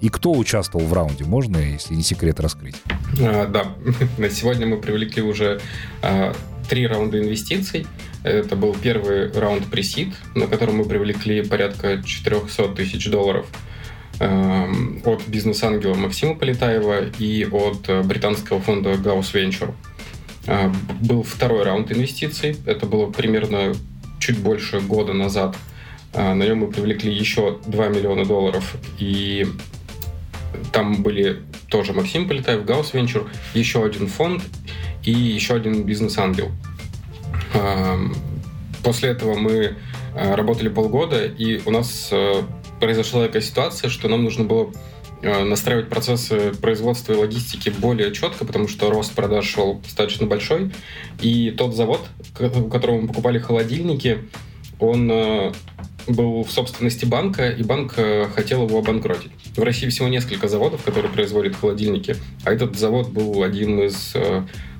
И 0.00 0.08
кто 0.08 0.32
участвовал 0.32 0.86
в 0.86 0.92
раунде? 0.92 1.24
Можно, 1.24 1.58
если 1.58 1.94
не 1.94 2.02
секрет, 2.02 2.40
раскрыть? 2.40 2.76
А, 3.20 3.46
да, 3.46 3.74
на 4.18 4.30
сегодня 4.30 4.66
мы 4.66 4.78
привлекли 4.78 5.22
уже 5.22 5.60
а, 6.02 6.34
три 6.68 6.86
раунда 6.86 7.18
инвестиций. 7.20 7.86
Это 8.22 8.56
был 8.56 8.74
первый 8.74 9.32
раунд 9.32 9.66
пресид, 9.66 10.14
на 10.34 10.46
котором 10.46 10.76
мы 10.76 10.84
привлекли 10.84 11.42
порядка 11.42 12.02
400 12.02 12.68
тысяч 12.68 13.10
долларов 13.10 13.46
а, 14.20 14.70
от 15.04 15.26
бизнес-ангела 15.26 15.94
Максима 15.94 16.34
Полетаева 16.34 17.06
и 17.18 17.44
от 17.44 18.06
британского 18.06 18.60
фонда 18.60 18.92
Gauss 18.92 19.32
Venture. 19.32 19.74
А, 20.48 20.72
был 21.00 21.22
второй 21.22 21.62
раунд 21.62 21.92
инвестиций. 21.92 22.56
Это 22.64 22.86
было 22.86 23.10
примерно 23.10 23.74
чуть 24.18 24.38
больше 24.38 24.80
года 24.80 25.12
назад. 25.12 25.56
А, 26.14 26.34
на 26.34 26.42
нем 26.44 26.58
мы 26.58 26.68
привлекли 26.68 27.12
еще 27.12 27.58
2 27.66 27.88
миллиона 27.88 28.24
долларов. 28.24 28.76
И 28.98 29.46
там 30.72 31.02
были 31.02 31.42
тоже 31.68 31.92
Максим 31.92 32.28
Полетаев, 32.28 32.64
Гаус 32.64 32.94
Венчур, 32.94 33.28
еще 33.54 33.84
один 33.84 34.06
фонд 34.06 34.42
и 35.04 35.10
еще 35.10 35.54
один 35.54 35.84
бизнес-ангел. 35.84 36.50
А, 37.54 37.98
после 38.82 39.10
этого 39.10 39.34
мы 39.34 39.76
работали 40.14 40.68
полгода, 40.68 41.24
и 41.26 41.60
у 41.64 41.70
нас 41.70 42.12
произошла 42.80 43.26
такая 43.26 43.42
ситуация, 43.42 43.90
что 43.90 44.08
нам 44.08 44.24
нужно 44.24 44.44
было 44.44 44.72
Э, 45.20 45.42
настраивать 45.42 45.88
процессы 45.88 46.52
производства 46.52 47.12
и 47.12 47.16
логистики 47.16 47.70
более 47.70 48.12
четко, 48.12 48.44
потому 48.44 48.68
что 48.68 48.88
рост 48.88 49.12
продаж 49.14 49.46
шел 49.46 49.80
достаточно 49.80 50.26
большой. 50.26 50.70
И 51.20 51.50
тот 51.50 51.74
завод, 51.74 52.06
у 52.38 52.68
которого 52.68 53.00
мы 53.00 53.08
покупали 53.08 53.40
холодильники, 53.40 54.18
он 54.78 55.10
э, 55.10 55.52
был 56.08 56.42
в 56.42 56.50
собственности 56.50 57.04
банка, 57.04 57.50
и 57.50 57.62
банк 57.62 57.94
э, 57.96 58.26
хотел 58.34 58.66
его 58.66 58.78
обанкротить. 58.78 59.30
В 59.56 59.62
России 59.62 59.88
всего 59.88 60.08
несколько 60.08 60.48
заводов, 60.48 60.82
которые 60.82 61.12
производят 61.12 61.56
холодильники, 61.56 62.16
а 62.44 62.52
этот 62.52 62.78
завод 62.78 63.10
был 63.10 63.42
один 63.42 63.80
из 63.80 64.14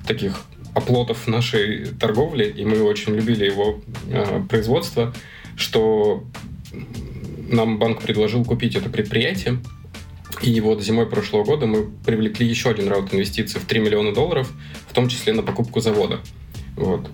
таких 0.07 0.41
оплотов 0.73 1.27
нашей 1.27 1.87
торговли, 1.99 2.45
и 2.45 2.65
мы 2.65 2.81
очень 2.83 3.15
любили 3.15 3.45
его 3.45 3.81
производство, 4.47 5.13
что 5.55 6.23
нам 7.49 7.79
банк 7.79 8.01
предложил 8.01 8.45
купить 8.45 8.75
это 8.75 8.89
предприятие, 8.89 9.59
и 10.41 10.61
вот 10.61 10.81
зимой 10.81 11.05
прошлого 11.05 11.43
года 11.43 11.65
мы 11.65 11.89
привлекли 12.05 12.47
еще 12.47 12.69
один 12.69 12.87
раунд 12.87 13.13
инвестиций 13.13 13.59
в 13.59 13.65
3 13.65 13.79
миллиона 13.79 14.13
долларов, 14.13 14.51
в 14.87 14.93
том 14.93 15.09
числе 15.09 15.33
на 15.33 15.43
покупку 15.43 15.81
завода. 15.81 16.19
Вот. 16.75 17.09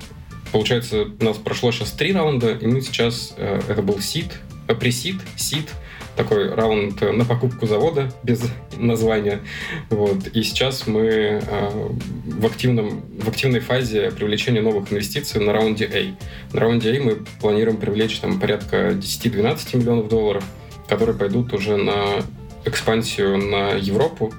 Получается, 0.56 1.08
у 1.20 1.22
нас 1.22 1.36
прошло 1.36 1.74
сейчас 1.74 1.92
три 1.92 2.14
раунда, 2.14 2.54
и 2.54 2.66
мы 2.66 2.80
сейчас, 2.80 3.34
э, 3.36 3.60
это 3.68 3.82
был 3.82 4.00
сид, 4.00 4.40
э, 4.70 4.74
пресид, 4.74 5.18
сид, 5.36 5.68
такой 6.16 6.48
раунд 6.50 7.02
на 7.02 7.26
покупку 7.26 7.68
завода 7.68 8.14
без 8.24 8.42
названия. 8.78 9.42
Вот. 9.90 10.28
И 10.28 10.44
сейчас 10.44 10.88
мы 10.88 11.02
э, 11.02 11.40
в, 12.26 12.46
активном, 12.46 13.02
в 13.20 13.28
активной 13.28 13.60
фазе 13.60 14.12
привлечения 14.12 14.62
новых 14.62 14.94
инвестиций 14.94 15.42
на 15.42 15.52
раунде 15.52 15.90
A. 15.94 16.16
На 16.54 16.62
раунде 16.62 16.94
A 16.94 17.04
мы 17.04 17.18
планируем 17.42 17.76
привлечь 17.76 18.18
там 18.20 18.40
порядка 18.40 18.92
10-12 18.92 19.76
миллионов 19.76 20.08
долларов, 20.08 20.46
которые 20.88 21.18
пойдут 21.18 21.52
уже 21.54 21.76
на 21.76 22.24
экспансию 22.64 23.38
на 23.38 23.72
Европу, 23.72 24.34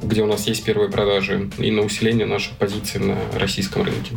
где 0.00 0.22
у 0.22 0.26
нас 0.26 0.46
есть 0.46 0.64
первые 0.64 0.92
продажи, 0.92 1.50
и 1.58 1.72
на 1.72 1.82
усиление 1.82 2.26
наших 2.26 2.56
позиций 2.56 3.00
на 3.00 3.16
российском 3.36 3.82
рынке. 3.82 4.12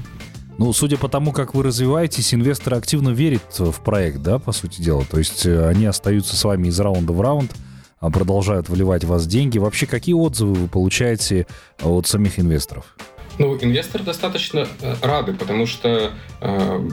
Ну, 0.60 0.74
судя 0.74 0.98
по 0.98 1.08
тому, 1.08 1.32
как 1.32 1.54
вы 1.54 1.64
развиваетесь, 1.64 2.34
инвесторы 2.34 2.76
активно 2.76 3.12
верят 3.12 3.58
в 3.58 3.80
проект, 3.82 4.22
да, 4.22 4.40
по 4.40 4.52
сути 4.52 4.82
дела. 4.82 5.06
То 5.10 5.18
есть 5.18 5.46
э, 5.46 5.66
они 5.70 5.86
остаются 5.86 6.36
с 6.36 6.44
вами 6.44 6.68
из 6.68 6.78
раунда 6.78 7.14
в 7.14 7.22
раунд, 7.22 7.56
а 8.02 8.10
продолжают 8.10 8.68
вливать 8.68 9.06
в 9.06 9.08
вас 9.08 9.26
деньги. 9.26 9.58
Вообще, 9.58 9.86
какие 9.86 10.14
отзывы 10.14 10.56
вы 10.56 10.68
получаете 10.68 11.48
от 11.82 12.08
самих 12.08 12.40
инвесторов? 12.40 12.98
Ну, 13.38 13.58
инвесторы 13.62 14.04
достаточно 14.04 14.68
э, 14.82 14.96
рады, 15.02 15.32
потому 15.32 15.66
что 15.66 16.12
э, 16.42 16.90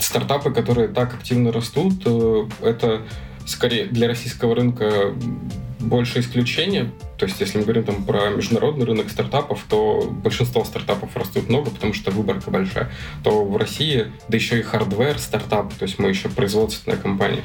стартапы, 0.00 0.50
которые 0.50 0.88
так 0.88 1.14
активно 1.14 1.52
растут, 1.52 2.02
э, 2.04 2.48
это 2.60 3.02
скорее 3.46 3.86
для 3.86 4.08
российского 4.08 4.56
рынка 4.56 5.14
больше 5.80 6.20
исключения. 6.20 6.90
То 7.18 7.26
есть, 7.26 7.40
если 7.40 7.58
мы 7.58 7.64
говорим 7.64 7.84
там 7.84 8.04
про 8.04 8.30
международный 8.30 8.86
рынок 8.86 9.10
стартапов, 9.10 9.64
то 9.68 10.08
большинство 10.10 10.64
стартапов 10.64 11.16
растут 11.16 11.48
много, 11.48 11.70
потому 11.70 11.92
что 11.92 12.10
выборка 12.10 12.50
большая. 12.50 12.90
То 13.24 13.44
в 13.44 13.56
России, 13.56 14.06
да 14.28 14.36
еще 14.36 14.58
и 14.58 14.62
hardware 14.62 15.18
стартап, 15.18 15.74
то 15.74 15.84
есть 15.84 15.98
мы 15.98 16.08
еще 16.08 16.28
производственная 16.28 16.98
компания, 16.98 17.42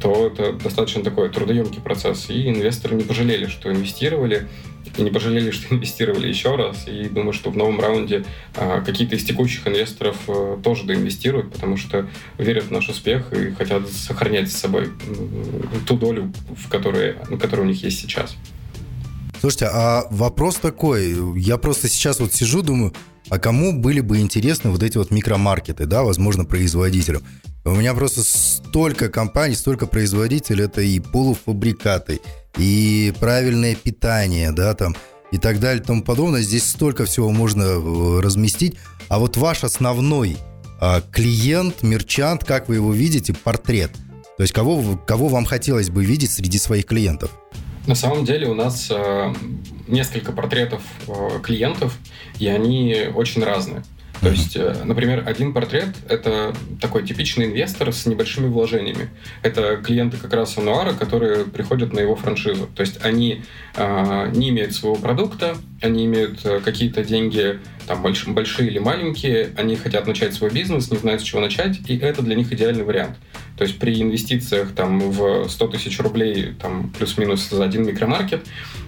то 0.00 0.26
это 0.26 0.52
достаточно 0.52 1.02
такой 1.02 1.30
трудоемкий 1.30 1.80
процесс. 1.80 2.28
И 2.28 2.48
инвесторы 2.48 2.96
не 2.96 3.04
пожалели, 3.04 3.46
что 3.46 3.70
инвестировали, 3.70 4.48
и 4.96 5.02
не 5.02 5.10
пожалели, 5.10 5.50
что 5.50 5.74
инвестировали 5.74 6.28
еще 6.28 6.56
раз. 6.56 6.86
И 6.86 7.08
думаю, 7.08 7.32
что 7.32 7.50
в 7.50 7.56
новом 7.56 7.80
раунде 7.80 8.24
а, 8.54 8.80
какие-то 8.80 9.16
из 9.16 9.24
текущих 9.24 9.66
инвесторов 9.66 10.16
а, 10.28 10.60
тоже 10.62 10.84
доинвестируют, 10.84 11.52
потому 11.52 11.76
что 11.76 12.08
верят 12.38 12.64
в 12.64 12.70
наш 12.70 12.88
успех 12.88 13.32
и 13.32 13.50
хотят 13.52 13.88
сохранять 13.88 14.50
с 14.50 14.56
собой 14.56 14.90
ту 15.86 15.96
долю, 15.96 16.32
в 16.56 16.68
которой, 16.68 17.14
которая 17.40 17.66
у 17.66 17.68
них 17.68 17.73
есть 17.74 18.00
сейчас. 18.00 18.36
Слушайте, 19.40 19.68
а 19.72 20.06
вопрос 20.10 20.56
такой. 20.56 21.38
Я 21.38 21.58
просто 21.58 21.88
сейчас 21.88 22.20
вот 22.20 22.32
сижу, 22.32 22.62
думаю, 22.62 22.94
а 23.28 23.38
кому 23.38 23.78
были 23.78 24.00
бы 24.00 24.18
интересны 24.20 24.70
вот 24.70 24.82
эти 24.82 24.96
вот 24.96 25.10
микромаркеты, 25.10 25.86
да, 25.86 26.02
возможно, 26.02 26.44
производителям? 26.44 27.22
У 27.64 27.74
меня 27.74 27.94
просто 27.94 28.22
столько 28.22 29.08
компаний, 29.08 29.54
столько 29.54 29.86
производителей, 29.86 30.64
это 30.64 30.82
и 30.82 31.00
полуфабрикаты, 31.00 32.20
и 32.58 33.12
правильное 33.20 33.74
питание, 33.74 34.52
да, 34.52 34.74
там, 34.74 34.94
и 35.32 35.38
так 35.38 35.60
далее, 35.60 35.82
и 35.82 35.86
тому 35.86 36.02
подобное. 36.02 36.42
Здесь 36.42 36.64
столько 36.68 37.06
всего 37.06 37.30
можно 37.30 37.62
э, 37.62 38.20
разместить. 38.20 38.76
А 39.08 39.18
вот 39.18 39.36
ваш 39.36 39.64
основной 39.64 40.36
а, 40.80 41.00
клиент, 41.00 41.82
мерчант, 41.82 42.44
как 42.44 42.68
вы 42.68 42.76
его 42.76 42.92
видите, 42.92 43.32
портрет. 43.32 43.92
То 44.36 44.42
есть 44.42 44.52
кого, 44.52 44.98
кого 44.98 45.28
вам 45.28 45.44
хотелось 45.44 45.88
бы 45.88 46.04
видеть 46.04 46.30
среди 46.30 46.58
своих 46.58 46.86
клиентов? 46.86 47.30
На 47.86 47.94
самом 47.94 48.24
деле 48.24 48.48
у 48.48 48.54
нас 48.54 48.90
э, 48.90 49.34
несколько 49.88 50.32
портретов 50.32 50.82
э, 51.06 51.40
клиентов, 51.42 51.98
и 52.38 52.46
они 52.46 53.08
очень 53.14 53.44
разные. 53.44 53.82
То 54.22 54.30
есть, 54.30 54.56
э, 54.56 54.74
например, 54.84 55.22
один 55.26 55.52
портрет— 55.52 55.88
это 56.08 56.54
такой 56.80 57.06
типичный 57.06 57.44
инвестор 57.44 57.92
с 57.92 58.06
небольшими 58.06 58.46
вложениями. 58.46 59.10
Это 59.42 59.76
клиенты 59.76 60.16
как 60.16 60.32
раз 60.32 60.56
Ануара, 60.56 60.94
которые 60.94 61.44
приходят 61.44 61.92
на 61.92 62.00
его 62.00 62.16
франшизу. 62.16 62.70
То 62.74 62.80
есть 62.80 63.04
они 63.04 63.42
э, 63.76 64.30
не 64.34 64.48
имеют 64.48 64.72
своего 64.72 64.96
продукта, 64.96 65.54
они 65.82 66.06
имеют 66.06 66.40
какие-то 66.64 67.04
деньги, 67.04 67.58
там, 67.86 68.00
больш, 68.00 68.26
большие 68.26 68.70
или 68.70 68.78
маленькие, 68.78 69.50
они 69.58 69.76
хотят 69.76 70.06
начать 70.06 70.32
свой 70.32 70.50
бизнес, 70.50 70.90
не 70.90 70.96
знают, 70.96 71.20
с 71.20 71.24
чего 71.24 71.42
начать, 71.42 71.80
и 71.86 71.98
это 71.98 72.22
для 72.22 72.34
них 72.34 72.50
идеальный 72.50 72.84
вариант. 72.84 73.18
То 73.56 73.64
есть 73.64 73.78
при 73.78 74.00
инвестициях 74.02 74.72
там, 74.72 74.98
в 75.10 75.48
100 75.48 75.68
тысяч 75.68 76.00
рублей 76.00 76.54
там, 76.60 76.90
плюс-минус 76.90 77.48
за 77.48 77.64
один 77.64 77.86
микромаркет, 77.86 78.44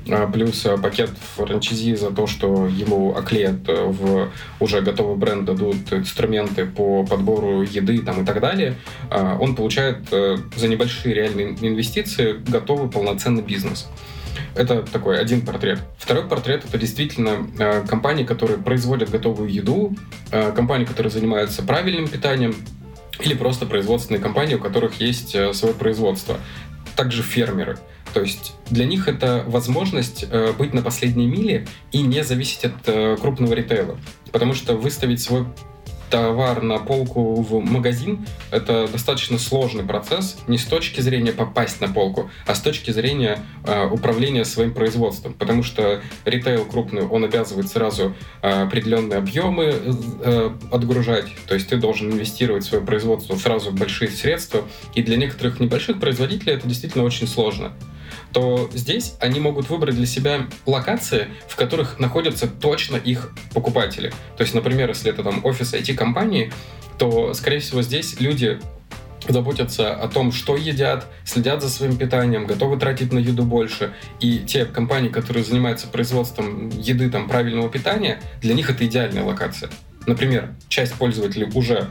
а, 0.08 0.26
плюс 0.26 0.66
а, 0.66 0.76
пакет 0.76 1.10
франчайзи 1.36 1.94
за 1.94 2.10
то, 2.10 2.26
что 2.26 2.66
ему 2.66 3.14
оклеят 3.14 3.68
э, 3.68 3.84
в 3.86 4.30
уже 4.58 4.80
готовый 4.80 5.16
бренд, 5.16 5.44
дадут 5.44 5.92
инструменты 5.92 6.66
по 6.66 7.04
подбору 7.04 7.62
еды 7.62 7.98
там, 8.02 8.22
и 8.22 8.26
так 8.26 8.40
далее, 8.40 8.74
а, 9.10 9.36
он 9.38 9.54
получает 9.54 9.98
э, 10.10 10.36
за 10.56 10.68
небольшие 10.68 11.14
реальные 11.14 11.56
инвестиции 11.60 12.36
готовый 12.46 12.90
полноценный 12.90 13.42
бизнес. 13.42 13.88
Это 14.54 14.82
такой 14.82 15.20
один 15.20 15.42
портрет. 15.42 15.80
Второй 15.98 16.24
портрет 16.24 16.64
это 16.64 16.78
действительно 16.78 17.46
э, 17.58 17.82
компании, 17.86 18.24
которые 18.24 18.58
производят 18.58 19.10
готовую 19.10 19.52
еду, 19.52 19.94
э, 20.32 20.50
компании, 20.52 20.84
которые 20.84 21.10
занимаются 21.10 21.62
правильным 21.62 22.08
питанием, 22.08 22.54
или 23.20 23.34
просто 23.34 23.66
производственные 23.66 24.20
компании, 24.20 24.54
у 24.54 24.60
которых 24.60 25.00
есть 25.00 25.34
э, 25.34 25.52
свое 25.52 25.74
производство. 25.74 26.38
Также 26.96 27.22
фермеры. 27.22 27.78
То 28.14 28.20
есть 28.22 28.54
для 28.70 28.86
них 28.86 29.08
это 29.08 29.44
возможность 29.46 30.24
э, 30.30 30.52
быть 30.52 30.72
на 30.72 30.82
последней 30.82 31.26
миле 31.26 31.66
и 31.92 32.00
не 32.00 32.24
зависеть 32.24 32.64
от 32.64 32.74
э, 32.86 33.16
крупного 33.20 33.52
ритейла. 33.52 33.98
Потому 34.32 34.54
что 34.54 34.76
выставить 34.76 35.20
свой 35.20 35.46
товар 36.10 36.62
на 36.62 36.78
полку 36.78 37.40
в 37.42 37.60
магазин— 37.60 38.26
это 38.50 38.88
достаточно 38.88 39.38
сложный 39.38 39.84
процесс 39.84 40.38
не 40.46 40.58
с 40.58 40.64
точки 40.64 41.00
зрения 41.00 41.32
попасть 41.32 41.80
на 41.80 41.88
полку, 41.88 42.30
а 42.46 42.54
с 42.54 42.60
точки 42.60 42.90
зрения 42.90 43.40
э, 43.64 43.86
управления 43.86 44.44
своим 44.44 44.72
производством. 44.72 45.34
Потому 45.34 45.62
что 45.62 46.00
ритейл 46.24 46.64
крупный, 46.64 47.02
он 47.06 47.24
обязывает 47.24 47.68
сразу 47.68 48.14
э, 48.42 48.62
определенные 48.62 49.18
объемы 49.18 49.74
э, 49.74 50.50
отгружать. 50.70 51.26
То 51.46 51.54
есть 51.54 51.68
ты 51.68 51.76
должен 51.76 52.10
инвестировать 52.10 52.64
в 52.64 52.68
свое 52.68 52.84
производство 52.84 53.36
сразу 53.36 53.72
большие 53.72 54.10
средства. 54.10 54.62
И 54.94 55.02
для 55.02 55.16
некоторых 55.16 55.60
небольших 55.60 56.00
производителей 56.00 56.54
это 56.54 56.68
действительно 56.68 57.04
очень 57.04 57.26
сложно 57.26 57.72
то 58.32 58.70
здесь 58.72 59.14
они 59.20 59.40
могут 59.40 59.68
выбрать 59.70 59.96
для 59.96 60.06
себя 60.06 60.46
локации, 60.66 61.28
в 61.48 61.56
которых 61.56 61.98
находятся 61.98 62.46
точно 62.46 62.96
их 62.96 63.32
покупатели. 63.54 64.10
То 64.36 64.42
есть, 64.42 64.54
например, 64.54 64.88
если 64.88 65.10
это 65.10 65.22
там 65.22 65.44
офис 65.44 65.74
IT-компании, 65.74 66.52
то, 66.98 67.34
скорее 67.34 67.60
всего, 67.60 67.82
здесь 67.82 68.20
люди 68.20 68.58
заботятся 69.28 69.94
о 69.94 70.08
том, 70.08 70.32
что 70.32 70.56
едят, 70.56 71.06
следят 71.24 71.62
за 71.62 71.68
своим 71.68 71.96
питанием, 71.96 72.46
готовы 72.46 72.78
тратить 72.78 73.12
на 73.12 73.18
еду 73.18 73.44
больше. 73.44 73.92
И 74.20 74.38
те 74.38 74.64
компании, 74.64 75.08
которые 75.08 75.44
занимаются 75.44 75.88
производством 75.88 76.68
еды 76.68 77.10
там, 77.10 77.28
правильного 77.28 77.68
питания, 77.68 78.20
для 78.40 78.54
них 78.54 78.70
это 78.70 78.86
идеальная 78.86 79.24
локация. 79.24 79.70
Например, 80.06 80.54
часть 80.68 80.94
пользователей 80.94 81.48
уже 81.54 81.88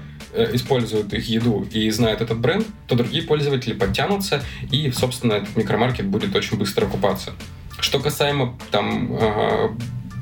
используют 0.54 1.14
их 1.14 1.28
еду 1.28 1.68
и 1.72 1.90
знают 1.90 2.22
этот 2.22 2.40
бренд, 2.40 2.68
то 2.88 2.96
другие 2.96 3.24
пользователи 3.24 3.74
подтянутся, 3.74 4.44
и, 4.72 4.92
собственно, 4.92 5.34
этот 5.34 5.56
микромаркет 5.56 6.06
будет 6.06 6.36
очень 6.36 6.58
быстро 6.58 6.86
окупаться. 6.86 7.34
Что 7.80 8.00
касаемо 8.00 8.58
там 8.72 9.18
э, 9.20 9.70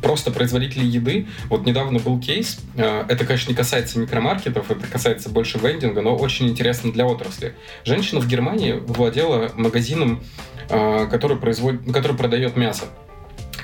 просто 0.03 0.30
производителей 0.30 0.86
еды. 0.86 1.28
Вот 1.49 1.66
недавно 1.66 1.97
был 1.97 2.20
кейс, 2.20 2.59
э, 2.76 3.05
это, 3.07 3.26
конечно, 3.26 3.49
не 3.49 3.55
касается 3.55 3.97
микромаркетов, 3.97 4.70
это 4.70 4.86
касается 4.86 5.30
больше 5.30 5.57
вендинга, 5.57 6.01
но 6.01 6.16
очень 6.16 6.49
интересно 6.49 6.91
для 6.91 7.07
отрасли. 7.07 7.55
Женщина 7.86 8.20
в 8.20 8.28
Германии 8.28 8.74
владела 8.74 9.51
магазином, 9.55 10.22
э, 10.70 11.07
который, 11.09 11.38
производит, 11.38 11.91
который 11.91 12.18
продает 12.18 12.57
мясо. 12.57 12.86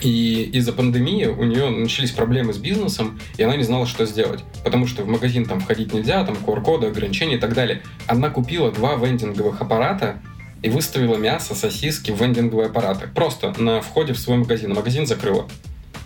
И 0.01 0.49
из-за 0.53 0.71
пандемии 0.73 1.25
у 1.25 1.43
нее 1.43 1.69
начались 1.69 2.11
проблемы 2.11 2.53
с 2.53 2.57
бизнесом, 2.57 3.19
и 3.37 3.43
она 3.43 3.55
не 3.55 3.63
знала, 3.63 3.85
что 3.85 4.05
сделать. 4.05 4.43
Потому 4.63 4.87
что 4.87 5.03
в 5.03 5.07
магазин 5.07 5.45
там 5.45 5.59
входить 5.59 5.93
нельзя, 5.93 6.23
там 6.25 6.35
QR-коды, 6.35 6.87
ограничения 6.87 7.35
и 7.35 7.39
так 7.39 7.53
далее. 7.53 7.81
Она 8.07 8.29
купила 8.29 8.71
два 8.71 8.95
вендинговых 8.95 9.61
аппарата 9.61 10.21
и 10.61 10.69
выставила 10.69 11.15
мясо, 11.15 11.55
сосиски 11.55 12.11
в 12.11 12.21
вендинговые 12.21 12.67
аппараты. 12.67 13.07
Просто 13.13 13.53
на 13.61 13.81
входе 13.81 14.13
в 14.13 14.19
свой 14.19 14.37
магазин. 14.37 14.73
Магазин 14.73 15.05
закрыла. 15.05 15.47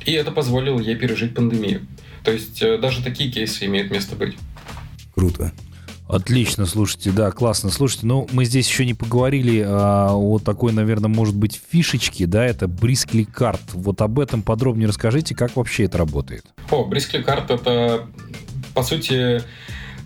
И 0.05 0.11
это 0.11 0.31
позволило 0.31 0.79
ей 0.79 0.95
пережить 0.95 1.33
пандемию. 1.33 1.85
То 2.23 2.31
есть 2.31 2.61
э, 2.61 2.77
даже 2.77 3.03
такие 3.03 3.31
кейсы 3.31 3.65
имеют 3.65 3.91
место 3.91 4.15
быть. 4.15 4.35
Круто. 5.15 5.51
Отлично, 6.07 6.65
слушайте, 6.65 7.11
да, 7.11 7.31
классно. 7.31 7.69
Слушайте, 7.69 8.05
ну, 8.05 8.27
мы 8.31 8.45
здесь 8.45 8.67
еще 8.67 8.85
не 8.85 8.93
поговорили 8.93 9.63
а, 9.65 10.13
о 10.13 10.37
такой, 10.39 10.73
наверное, 10.73 11.09
может 11.09 11.35
быть, 11.35 11.59
фишечке, 11.69 12.25
да, 12.25 12.45
это 12.45 12.67
Card. 13.33 13.61
Вот 13.73 14.01
об 14.01 14.19
этом 14.19 14.41
подробнее 14.41 14.87
расскажите, 14.87 15.33
как 15.33 15.55
вообще 15.55 15.85
это 15.85 15.97
работает. 15.97 16.45
О, 16.69 16.83
Card 17.23 17.53
это, 17.53 18.07
по 18.73 18.83
сути, 18.83 19.41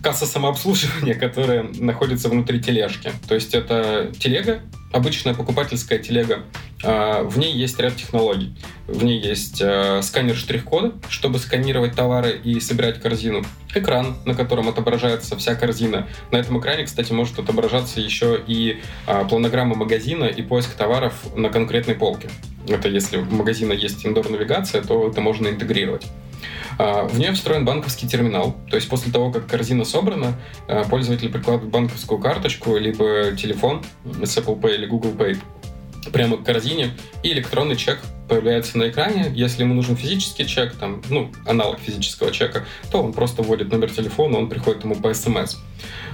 касса 0.02 0.26
самообслуживания, 0.26 1.14
которая 1.14 1.64
находится 1.78 2.28
внутри 2.28 2.60
тележки. 2.60 3.12
То 3.26 3.34
есть 3.34 3.54
это 3.54 4.12
телега, 4.18 4.60
обычная 4.92 5.34
покупательская 5.34 5.98
телега. 5.98 6.44
А, 6.82 7.22
в 7.22 7.38
ней 7.38 7.52
есть 7.52 7.78
ряд 7.78 7.96
технологий. 7.96 8.54
В 8.86 9.04
ней 9.04 9.20
есть 9.20 9.60
а, 9.62 10.00
сканер 10.02 10.36
штрих-кода, 10.36 10.94
чтобы 11.08 11.38
сканировать 11.38 11.94
товары 11.94 12.38
и 12.42 12.58
собирать 12.60 13.00
корзину. 13.00 13.44
Экран, 13.74 14.16
на 14.24 14.34
котором 14.34 14.68
отображается 14.68 15.36
вся 15.36 15.54
корзина. 15.54 16.08
На 16.30 16.36
этом 16.36 16.58
экране, 16.58 16.84
кстати, 16.84 17.12
может 17.12 17.38
отображаться 17.38 18.00
еще 18.00 18.42
и 18.46 18.80
а, 19.06 19.24
планограмма 19.24 19.76
магазина 19.76 20.24
и 20.24 20.42
поиск 20.42 20.70
товаров 20.74 21.14
на 21.36 21.50
конкретной 21.50 21.94
полке. 21.94 22.30
Это 22.66 22.88
если 22.88 23.18
у 23.18 23.24
магазина 23.24 23.72
есть 23.72 24.04
индор-навигация, 24.04 24.82
то 24.82 25.08
это 25.08 25.20
можно 25.20 25.48
интегрировать. 25.48 26.06
В 26.78 27.18
нее 27.18 27.32
встроен 27.32 27.64
банковский 27.64 28.06
терминал, 28.06 28.56
то 28.70 28.76
есть 28.76 28.88
после 28.88 29.10
того, 29.10 29.32
как 29.32 29.46
корзина 29.46 29.84
собрана, 29.84 30.38
пользователь 30.88 31.28
прикладывает 31.28 31.72
банковскую 31.72 32.20
карточку 32.20 32.76
либо 32.76 33.32
телефон 33.36 33.82
с 34.22 34.36
Apple 34.36 34.60
Pay 34.60 34.76
или 34.76 34.86
Google 34.86 35.10
Pay 35.10 35.38
прямо 36.12 36.36
к 36.36 36.44
корзине, 36.44 36.90
и 37.22 37.32
электронный 37.32 37.76
чек 37.76 37.98
появляется 38.28 38.78
на 38.78 38.88
экране. 38.88 39.32
Если 39.34 39.62
ему 39.62 39.74
нужен 39.74 39.96
физический 39.96 40.46
чек, 40.46 40.74
там, 40.74 41.02
ну, 41.08 41.32
аналог 41.46 41.80
физического 41.80 42.30
чека, 42.30 42.64
то 42.90 43.02
он 43.02 43.12
просто 43.12 43.42
вводит 43.42 43.70
номер 43.72 43.90
телефона, 43.90 44.38
он 44.38 44.48
приходит 44.48 44.84
ему 44.84 44.94
по 44.96 45.12
смс. 45.14 45.56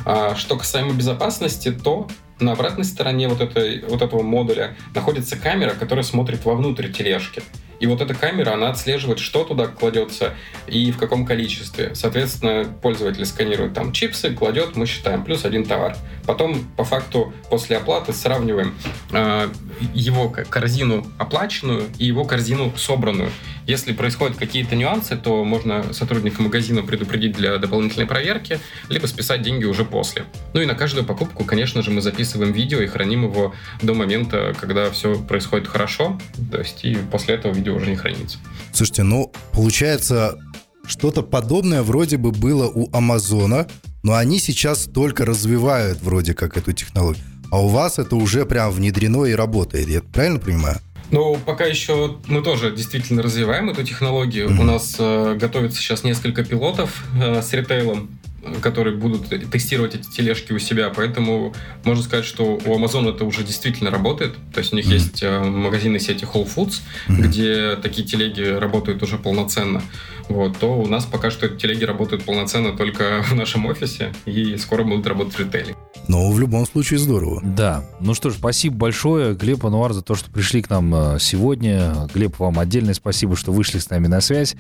А, 0.05 0.35
что 0.37 0.57
касаемо 0.57 0.93
безопасности, 0.93 1.71
то 1.73 2.09
на 2.41 2.53
обратной 2.53 2.85
стороне 2.85 3.29
вот, 3.29 3.41
этой, 3.41 3.83
вот 3.83 4.03
этого 4.03 4.23
модуля 4.23 4.77
находится 4.95 5.37
камера, 5.37 5.71
которая 5.71 6.05
смотрит 6.05 6.45
вовнутрь 6.45 6.91
тележки. 6.91 7.43
И 7.81 7.87
вот 7.87 8.01
эта 8.01 8.15
камера, 8.15 8.53
она 8.55 8.71
отслеживает, 8.71 9.19
что 9.19 9.45
туда 9.45 9.67
кладется 9.67 10.35
и 10.67 10.91
в 10.93 10.99
каком 10.99 11.27
количестве. 11.27 11.95
Соответственно, 11.95 12.65
пользователь 12.83 13.25
сканирует 13.27 13.75
там 13.75 13.93
чипсы, 13.93 14.35
кладет, 14.35 14.77
мы 14.77 14.87
считаем, 14.87 15.25
плюс 15.25 15.45
один 15.45 15.65
товар. 15.65 15.97
Потом, 16.27 16.65
по 16.77 16.85
факту, 16.85 17.33
после 17.51 17.77
оплаты 17.77 18.13
сравниваем 18.13 18.75
э, 19.13 19.49
его 19.93 20.29
корзину 20.29 21.07
оплаченную 21.19 21.89
и 21.99 22.07
его 22.07 22.25
корзину 22.25 22.73
собранную. 22.77 23.31
Если 23.67 23.93
происходят 23.93 24.37
какие-то 24.37 24.77
нюансы, 24.77 25.17
то 25.17 25.45
можно 25.45 25.93
сотрудника 25.93 26.43
магазина 26.43 26.83
предупредить 26.83 27.37
для 27.37 27.57
дополнительной 27.59 28.07
проверки, 28.07 28.61
либо 28.89 29.07
списать 29.07 29.43
деньги 29.43 29.65
уже 29.65 29.85
после. 29.85 30.25
Ну 30.53 30.61
и 30.61 30.67
на 30.67 30.75
каждую 30.75 31.07
покупку, 31.07 31.45
конечно 31.45 31.83
же, 31.83 31.91
мы 31.91 32.01
записываем 32.01 32.53
видео 32.53 32.81
и 32.81 32.87
храним 32.87 33.25
его 33.25 33.55
до 33.83 33.95
момента, 33.95 34.55
когда 34.61 34.91
все 34.91 35.19
происходит 35.19 35.67
хорошо. 35.67 36.19
То 36.51 36.59
есть 36.59 36.85
и 36.85 36.97
после 37.11 37.37
этого 37.37 37.53
видео 37.53 37.75
уже 37.75 37.91
не 37.91 37.97
хранится. 37.97 38.39
Слушайте, 38.73 39.03
ну, 39.03 39.33
получается, 39.53 40.39
что-то 40.87 41.23
подобное 41.23 41.83
вроде 41.83 42.19
бы 42.19 42.33
было 42.33 42.69
у 42.69 42.95
Амазона, 42.95 43.67
но 44.03 44.15
они 44.15 44.39
сейчас 44.39 44.85
только 44.85 45.25
развивают 45.25 46.03
вроде 46.03 46.35
как 46.35 46.59
эту 46.59 46.73
технологию. 46.73 47.25
А 47.51 47.63
у 47.63 47.69
вас 47.69 47.99
это 47.99 48.17
уже 48.17 48.45
прям 48.45 48.71
внедрено 48.71 49.25
и 49.25 49.33
работает, 49.33 49.89
я 49.89 50.03
правильно 50.03 50.41
понимаю? 50.41 50.81
Ну, 51.11 51.39
пока 51.45 51.65
еще 51.65 52.17
мы 52.27 52.43
тоже 52.43 52.75
действительно 52.75 53.23
развиваем 53.23 53.71
эту 53.71 53.85
технологию. 53.85 54.49
Mm-hmm. 54.49 54.61
У 54.61 54.65
нас 54.65 54.97
э, 54.99 55.37
готовится 55.39 55.81
сейчас 55.81 56.03
несколько 56.05 56.45
пилотов 56.45 57.05
э, 57.21 57.43
с 57.43 57.53
ритейлом 57.53 58.19
которые 58.61 58.97
будут 58.97 59.29
тестировать 59.51 59.95
эти 59.95 60.09
тележки 60.11 60.53
у 60.53 60.59
себя. 60.59 60.91
Поэтому 60.95 61.55
можно 61.85 62.05
сказать, 62.05 62.25
что 62.25 62.57
у 62.57 62.79
Amazon 62.79 63.09
это 63.09 63.25
уже 63.25 63.43
действительно 63.43 63.91
работает. 63.91 64.35
То 64.53 64.61
есть 64.61 64.73
у 64.73 64.77
них 64.77 64.87
mm-hmm. 64.87 64.93
есть 64.93 65.23
э, 65.23 65.41
магазины 65.41 65.99
сети 65.99 66.25
Whole 66.25 66.47
Foods, 66.47 66.81
mm-hmm. 67.09 67.23
где 67.23 67.77
такие 67.77 68.07
телеги 68.07 68.43
работают 68.43 69.03
уже 69.03 69.19
полноценно. 69.19 69.83
Вот, 70.29 70.59
то 70.59 70.79
у 70.79 70.87
нас 70.87 71.05
пока 71.05 71.31
что 71.31 71.47
эти 71.47 71.61
телеги 71.61 71.85
работают 71.85 72.25
полноценно 72.25 72.77
только 72.77 73.23
в 73.29 73.35
нашем 73.35 73.67
офисе, 73.67 74.13
и 74.27 74.57
скоро 74.57 74.85
будут 74.85 75.07
работать 75.07 75.35
в 75.35 75.41
ритейле. 75.41 75.75
Но 76.09 76.31
в 76.31 76.39
любом 76.39 76.67
случае 76.67 76.99
здорово. 76.99 77.41
Да. 77.43 77.85
Ну 78.01 78.15
что 78.15 78.31
ж, 78.31 78.35
спасибо 78.35 78.77
большое, 78.77 79.35
Глеб 79.35 79.65
Ануар, 79.65 79.93
за 79.93 80.03
то, 80.03 80.15
что 80.15 80.31
пришли 80.31 80.61
к 80.61 80.69
нам 80.69 80.95
э, 80.95 81.19
сегодня. 81.19 82.09
Глеб, 82.13 82.39
вам 82.39 82.59
отдельное 82.59 82.95
спасибо, 82.95 83.37
что 83.37 83.53
вышли 83.53 83.79
с 83.79 83.89
нами 83.89 84.07
на 84.07 84.21
связь. 84.21 84.55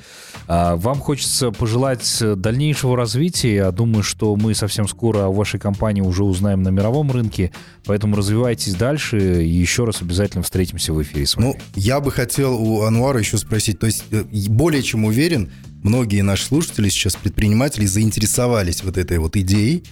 А, 0.47 0.77
вам 0.77 1.01
хочется 1.01 1.51
пожелать 1.51 2.23
дальнейшего 2.37 2.97
развития. 2.97 3.55
Я 3.57 3.71
думаю, 3.73 4.03
что 4.03 4.35
мы 4.37 4.55
совсем 4.55 4.89
скоро 4.89 5.27
о 5.27 5.31
вашей 5.31 5.61
компании 5.61 6.01
уже 6.01 6.25
узнаем 6.25 6.62
на 6.62 6.71
мировом 6.71 7.11
рынке. 7.11 7.53
Поэтому 7.85 8.17
развивайтесь 8.17 8.75
дальше. 8.75 9.45
И 9.45 9.49
еще 9.49 9.85
раз 9.85 10.01
обязательно 10.01 10.43
встретимся 10.43 10.95
в 10.95 11.03
эфире 11.03 11.27
с 11.27 11.37
вами. 11.37 11.47
Ну, 11.47 11.57
я 11.75 12.01
бы 12.01 12.11
хотел 12.11 12.55
у 12.55 12.83
Ануара 12.83 13.19
еще 13.19 13.37
спросить. 13.37 13.79
То 13.79 13.87
есть 13.87 14.05
э, 14.11 14.25
более 14.49 14.83
чем 14.83 15.05
уверен, 15.05 15.51
многие 15.83 16.23
наши 16.23 16.47
слушатели 16.47 16.89
сейчас, 16.89 17.17
предприниматели, 17.17 17.87
заинтересовались 17.87 18.83
вот 18.83 18.99
этой 18.99 19.19
вот 19.19 19.37
идеей. 19.37 19.85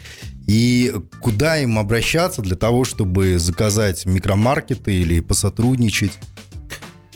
И 0.48 0.92
куда 1.20 1.58
им 1.58 1.78
обращаться 1.78 2.42
для 2.42 2.56
того, 2.56 2.84
чтобы 2.84 3.38
заказать 3.38 4.06
микромаркеты 4.06 4.92
или 4.94 5.20
посотрудничать? 5.20 6.18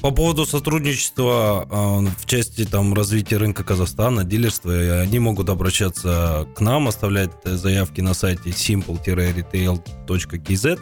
По 0.02 0.10
поводу 0.12 0.44
сотрудничества 0.46 1.66
э, 1.68 2.06
в 2.20 2.26
части 2.26 2.64
там, 2.64 2.94
развития 2.94 3.38
рынка 3.38 3.64
Казахстана, 3.64 4.22
дилерства, 4.24 5.00
они 5.00 5.18
могут 5.18 5.48
обращаться 5.48 6.46
к 6.54 6.60
нам, 6.60 6.86
оставлять 6.86 7.32
заявки 7.44 8.02
на 8.02 8.14
сайте 8.14 8.50
simple-retail.kz. 8.50 10.78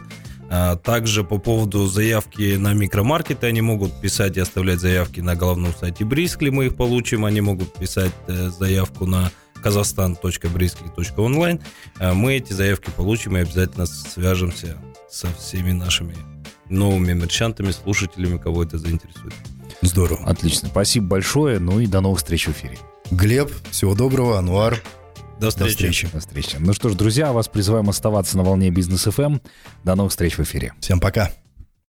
А 0.57 0.77
также 0.77 1.25
по 1.25 1.37
поводу 1.37 1.85
заявки 1.87 2.55
на 2.55 2.73
микромаркеты 2.73 3.45
они 3.45 3.59
могут 3.59 3.99
писать 3.99 4.37
и 4.37 4.39
оставлять 4.39 4.79
заявки 4.79 5.19
на 5.19 5.35
головном 5.35 5.73
сайте 5.77 6.05
Брискли, 6.05 6.49
мы 6.49 6.67
их 6.67 6.77
получим. 6.77 7.25
Они 7.25 7.41
могут 7.41 7.73
писать 7.73 8.13
э, 8.27 8.47
заявку 8.57 9.05
на 9.05 9.33
казахстан.брискли.онлайн. 9.61 11.59
А 11.99 12.13
мы 12.13 12.35
эти 12.35 12.53
заявки 12.53 12.89
получим 12.95 13.35
и 13.35 13.41
обязательно 13.41 13.85
свяжемся 13.85 14.77
со 15.09 15.27
всеми 15.33 15.73
нашими 15.73 16.15
новыми 16.69 17.11
мерчантами, 17.11 17.71
слушателями, 17.71 18.37
кого 18.37 18.63
это 18.63 18.77
заинтересует. 18.77 19.33
Здорово. 19.81 20.25
Отлично. 20.25 20.69
Спасибо 20.69 21.07
большое. 21.07 21.59
Ну 21.59 21.81
и 21.81 21.87
до 21.87 21.99
новых 21.99 22.19
встреч 22.19 22.47
в 22.47 22.51
эфире. 22.51 22.79
Глеб, 23.11 23.51
всего 23.71 23.93
доброго. 23.93 24.39
Ануар, 24.39 24.81
до 25.39 25.49
встречи. 25.49 25.73
До 25.73 25.75
встречи. 25.75 26.07
До 26.11 26.19
встречи. 26.19 26.57
Ну 26.59 26.73
что 26.73 26.89
ж, 26.89 26.95
друзья, 26.95 27.31
вас 27.33 27.47
призываем 27.47 27.89
оставаться 27.89 28.37
на 28.37 28.43
волне 28.43 28.69
Бизнес 28.69 29.03
ФМ. 29.03 29.39
До 29.83 29.95
новых 29.95 30.11
встреч 30.11 30.37
в 30.37 30.41
эфире. 30.41 30.73
Всем 30.79 30.99
пока. 30.99 31.31